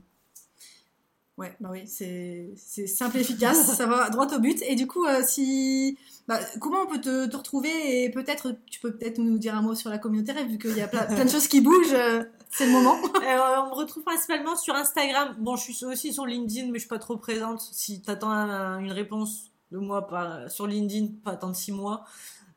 [1.39, 4.61] Ouais, bah oui, c'est simple et efficace, ça va droit au but.
[4.67, 8.81] Et du coup, euh, si, bah, comment on peut te, te retrouver et peut-être, tu
[8.81, 11.29] peux peut-être nous dire un mot sur la communauté vu qu'il y a plein, de
[11.29, 11.93] choses qui bougent.
[11.93, 12.97] Euh, c'est le moment.
[13.29, 15.35] Euh, on me retrouve principalement sur Instagram.
[15.39, 17.61] Bon, je suis aussi sur LinkedIn, mais je suis pas trop présente.
[17.61, 20.05] Si tu attends une réponse de moi
[20.49, 22.03] sur LinkedIn, pas attendre six mois.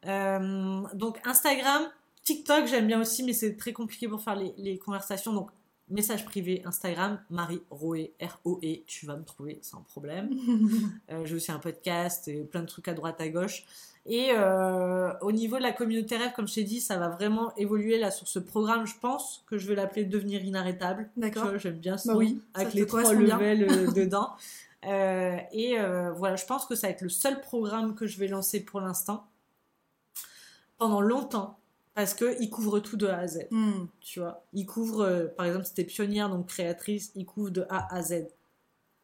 [0.04, 1.82] donc Instagram,
[2.24, 5.32] TikTok, j'aime bien aussi, mais c'est très compliqué pour faire les, les conversations.
[5.32, 5.50] Donc
[5.92, 10.30] message privé Instagram, Marie Roé, R-O-E, tu vas me trouver sans problème.
[11.10, 13.64] euh, J'ai aussi un podcast et plein de trucs à droite à gauche.
[14.04, 17.54] Et euh, au niveau de la communauté rêve, comme je t'ai dit, ça va vraiment
[17.56, 18.84] évoluer là sur ce programme.
[18.84, 21.08] Je pense que je vais l'appeler Devenir inarrêtable.
[21.16, 21.56] D'accord.
[21.58, 24.30] J'aime bien ça, bah oui, avec les trois levels euh, dedans.
[24.84, 25.76] Euh, et
[26.16, 28.80] voilà, je pense que ça va être le seul programme que je vais lancer pour
[28.80, 29.28] l'instant.
[30.78, 31.60] Pendant longtemps,
[31.94, 33.46] parce qu'il couvre tout de A à Z.
[33.50, 33.86] Hmm.
[34.00, 37.50] Tu vois, il couvre, euh, par exemple, si tu es pionnière, donc créatrice, il couvre
[37.50, 38.26] de A à Z.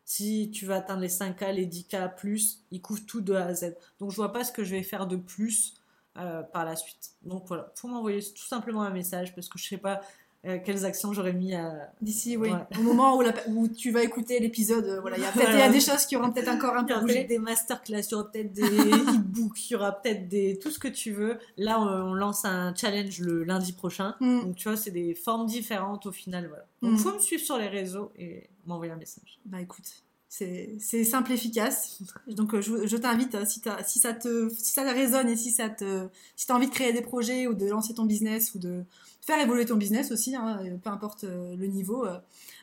[0.04, 3.54] Si tu vas atteindre les 5K, les 10K plus, il couvre tout de A à
[3.54, 3.74] Z.
[4.00, 5.74] Donc je vois pas ce que je vais faire de plus
[6.16, 7.10] euh, par la suite.
[7.22, 10.00] Donc voilà, faut m'envoyer tout simplement un message parce que je sais pas
[10.46, 11.92] euh, quelles actions j'aurais mis à...
[12.00, 12.50] D'ici, oui.
[12.78, 16.06] Au moment où, où, tu vas écouter l'épisode, euh, voilà, il y a des choses
[16.06, 17.24] qui auront peut-être encore un peu bougé.
[17.24, 20.58] des masterclass, il y aura peut-être des e-books, il y aura peut-être des...
[20.60, 21.38] tout ce que tu veux.
[21.56, 24.14] Là, on, lance un challenge le lundi prochain.
[24.20, 24.40] Mm.
[24.42, 26.66] Donc, tu vois, c'est des formes différentes au final, voilà.
[26.82, 26.98] Donc, mm.
[26.98, 29.40] faut me suivre sur les réseaux et m'envoyer un message.
[29.44, 32.00] Bah, écoute, c'est simple, efficace.
[32.28, 35.68] Donc, euh, je, je t'invite, si, si, ça te, si ça résonne et si ça
[35.68, 38.84] te, si as envie de créer des projets ou de lancer ton business ou de
[39.28, 42.06] faire évoluer ton business aussi, hein, peu importe euh, le niveau.
[42.06, 42.16] Euh,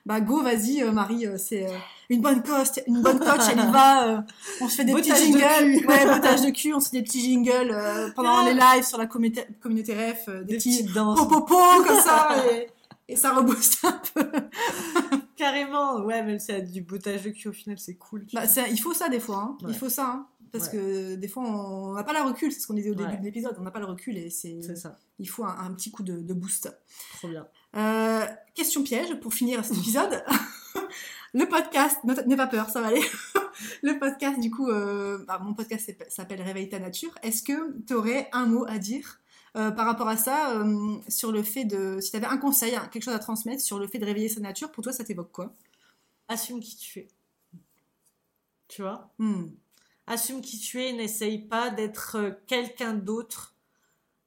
[0.08, 1.68] bah go, vas-y, euh, Marie, c'est
[2.10, 4.24] une bonne coach, une bonne coach, elle y va.
[4.62, 7.22] on se fait des petits jingles, ouais, botage de cul, on se fait des petits
[7.22, 7.76] jingles
[8.16, 11.56] pendant les lives sur la communauté, communauté ref, des, petits danses, popopo
[11.88, 12.30] comme ça,
[13.08, 14.28] et, ça rebooste un peu.
[15.36, 18.26] Carrément, ouais, même si c'est du botage de cul au final, c'est cool.
[18.34, 19.58] Bah, il faut ça des fois, hein.
[19.68, 20.08] il faut ça.
[20.08, 20.28] Hein.
[20.58, 23.18] Parce que des fois, on n'a pas la recul, c'est ce qu'on disait au début
[23.18, 24.98] de l'épisode, on n'a pas le recul et c'est ça.
[25.20, 26.72] Il faut un, petit coup de, boost.
[27.18, 27.48] Trop bien.
[27.76, 30.24] Euh, question piège pour finir cet épisode.
[31.34, 33.02] le podcast, n'aie pas peur, ça va aller.
[33.84, 37.14] le podcast, du coup, euh, bah, mon podcast s'appelle Réveille ta nature.
[37.24, 39.20] Est-ce que tu aurais un mot à dire
[39.58, 40.54] euh, par rapport à ça,
[41.08, 42.00] sur le fait de.
[42.02, 44.42] Si tu avais un conseil, quelque chose à transmettre sur le fait de réveiller sa
[44.42, 45.54] nature, pour toi, ça t'évoque quoi?
[46.28, 47.08] Assume qui tu es.
[48.68, 49.14] Tu vois?
[49.18, 49.46] Hmm
[50.08, 53.56] assume qui tu es, n'essaye pas d'être euh, quelqu'un d'autre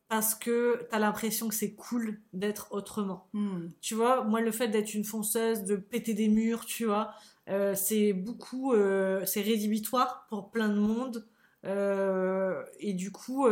[0.08, 3.28] parce que tu as l'impression que c'est cool d'être autrement.
[3.34, 3.68] Hmm.
[3.80, 7.12] Tu vois, moi le fait d'être une fonceuse, de péter des murs, tu vois,
[7.48, 11.26] euh, c'est beaucoup, euh, c'est rédhibitoire pour plein de monde.
[12.80, 13.46] et du coup,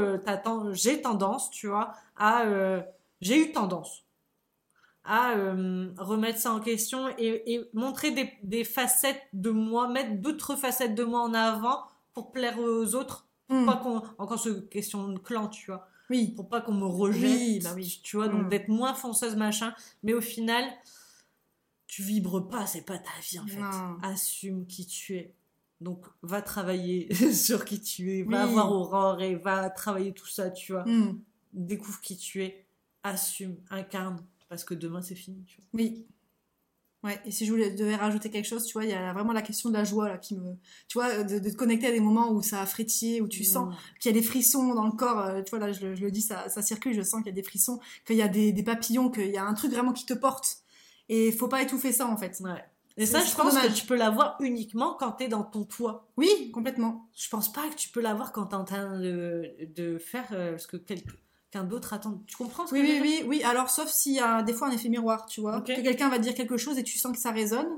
[0.73, 2.47] j'ai tendance, tu vois, à,
[3.21, 4.07] j'ai eu tendance
[5.05, 5.35] à
[5.99, 10.95] remettre ça en question et, et montrer des, des facettes de moi, mettre d'autres facettes
[10.95, 11.85] de moi en avant
[12.17, 13.27] pour plaire aux autres.
[13.47, 13.67] Pour Mm.
[13.67, 15.87] pas qu'on, encore ce question de clan, tu vois.
[16.11, 16.33] Oui.
[16.35, 17.31] Pour pas qu'on me rejette.
[17.31, 18.01] Oui, bah oui.
[18.03, 18.49] Tu vois, donc Mm.
[18.49, 19.75] d'être moins fonceuse, machin.
[20.03, 20.65] Mais au final,
[21.87, 23.61] tu vibres pas, c'est pas ta vie en fait.
[23.61, 23.99] Non.
[24.03, 25.35] Assume qui tu es.
[25.81, 28.53] Donc va travailler sur qui tu es, va Oui.
[28.55, 30.85] voir Aurore et va travailler tout ça, tu vois.
[30.87, 31.21] Mm.
[31.53, 32.65] Découvre qui tu es,
[33.03, 35.67] assume, incarne, parce que demain c'est fini, tu vois.
[35.75, 36.07] Oui.
[37.05, 39.33] Ouais, et si je voulais, devais rajouter quelque chose, tu vois, il y a vraiment
[39.33, 40.55] la question de la joie là qui me.
[40.89, 43.45] Tu vois, de, de te connecter à des moments où ça a frétillé, où tu
[43.45, 45.21] sens qu'il y a des frissons dans le corps.
[45.21, 47.27] euh, tu vois, là, je, le- je le dis, ça, ça circule, je sens qu'il
[47.27, 49.71] y a des frissons, qu'il y a des, des papillons, qu'il y a un truc
[49.73, 50.59] vraiment qui te porte.
[51.09, 52.41] Et faut pas étouffer ça en fait.
[52.41, 52.65] Ouais.
[52.97, 56.09] Et ça, je pense que tu peux l'avoir uniquement quand t'es dans ton toit.
[56.17, 57.09] Oui, complètement.
[57.15, 60.57] Je pense pas que tu peux l'avoir quand t'es en train de, de faire euh,
[60.59, 61.13] ce que quelqu'un
[61.65, 62.21] d'autre attend.
[62.27, 63.43] Tu comprends ce Oui, que oui, oui, oui.
[63.45, 65.61] Alors, sauf s'il y a des fois un effet miroir, tu vois.
[65.61, 67.69] Que quelqu'un va dire quelque chose et tu sens que ça résonne.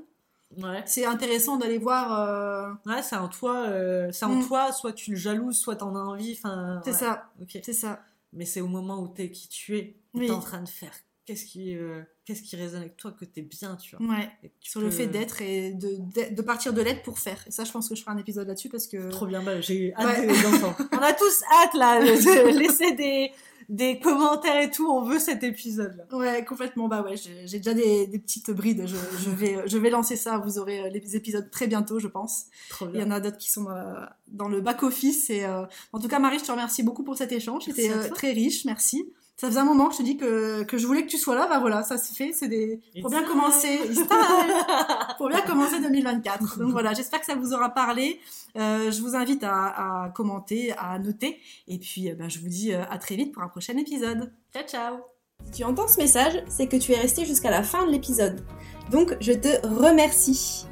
[0.57, 0.83] Ouais.
[0.87, 2.20] C'est intéressant d'aller voir.
[2.20, 4.47] euh, Ouais, c'est en toi, euh, c'est en Mm.
[4.47, 6.81] toi, soit tu le jalouses, soit t'en as envie, enfin.
[6.85, 7.59] C'est ouais, ça, Ok.
[7.62, 8.01] c'est ça.
[8.33, 10.26] Mais c'est au moment où t'es qui tu es, Oui.
[10.26, 10.93] t'es en train de faire.
[11.26, 14.07] Qu'est-ce qui, euh, qu'est-ce qui résonne avec toi, que t'es bien, tu vois.
[14.07, 14.31] Ouais.
[14.62, 15.99] Tu Sur le fait d'être et de,
[16.35, 17.45] de, partir de l'être pour faire.
[17.47, 19.11] Et ça, je pense que je ferai un épisode là-dessus parce que.
[19.11, 20.26] Trop bien, bah, j'ai hâte Ouais.
[20.26, 20.76] de l'entendre.
[20.93, 23.31] On a tous hâte là de laisser des,
[23.69, 24.89] des commentaires et tout.
[24.91, 26.16] On veut cet épisode là.
[26.16, 26.89] Ouais, complètement.
[26.89, 28.87] Bah ouais, j'ai déjà des, des petites brides.
[28.87, 30.39] Je, je, vais, je vais lancer ça.
[30.39, 32.47] Vous aurez euh, les épisodes très bientôt, je pense.
[32.71, 33.95] Trop Il y en a d'autres qui sont euh,
[34.29, 35.29] dans le back-office.
[35.31, 37.64] Et, euh, En tout cas, Marie, je te remercie beaucoup pour cet échange.
[37.64, 38.64] C'était très riche.
[38.64, 39.12] Merci.
[39.41, 41.36] Ça faisait un moment que je te dis que, que je voulais que tu sois
[41.36, 41.47] là.
[41.47, 42.32] Bah voilà, ça se fait.
[42.32, 42.80] C'est des...
[43.01, 43.78] Pour bien commencer.
[45.16, 46.59] pour bien commencer 2024.
[46.59, 48.18] Donc voilà, j'espère que ça vous aura parlé.
[48.57, 51.39] Euh, je vous invite à, à commenter, à noter.
[51.68, 54.32] Et puis, ben, je vous dis euh, à très vite pour un prochain épisode.
[54.53, 54.97] Ciao, ciao.
[55.45, 58.45] Si tu entends ce message, c'est que tu es resté jusqu'à la fin de l'épisode.
[58.91, 60.66] Donc, je te remercie.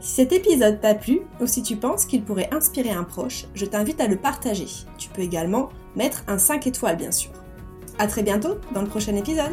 [0.00, 3.64] Si cet épisode t'a plu ou si tu penses qu'il pourrait inspirer un proche, je
[3.64, 4.66] t'invite à le partager.
[4.96, 7.30] Tu peux également mettre un 5 étoiles, bien sûr.
[7.98, 9.52] À très bientôt dans le prochain épisode.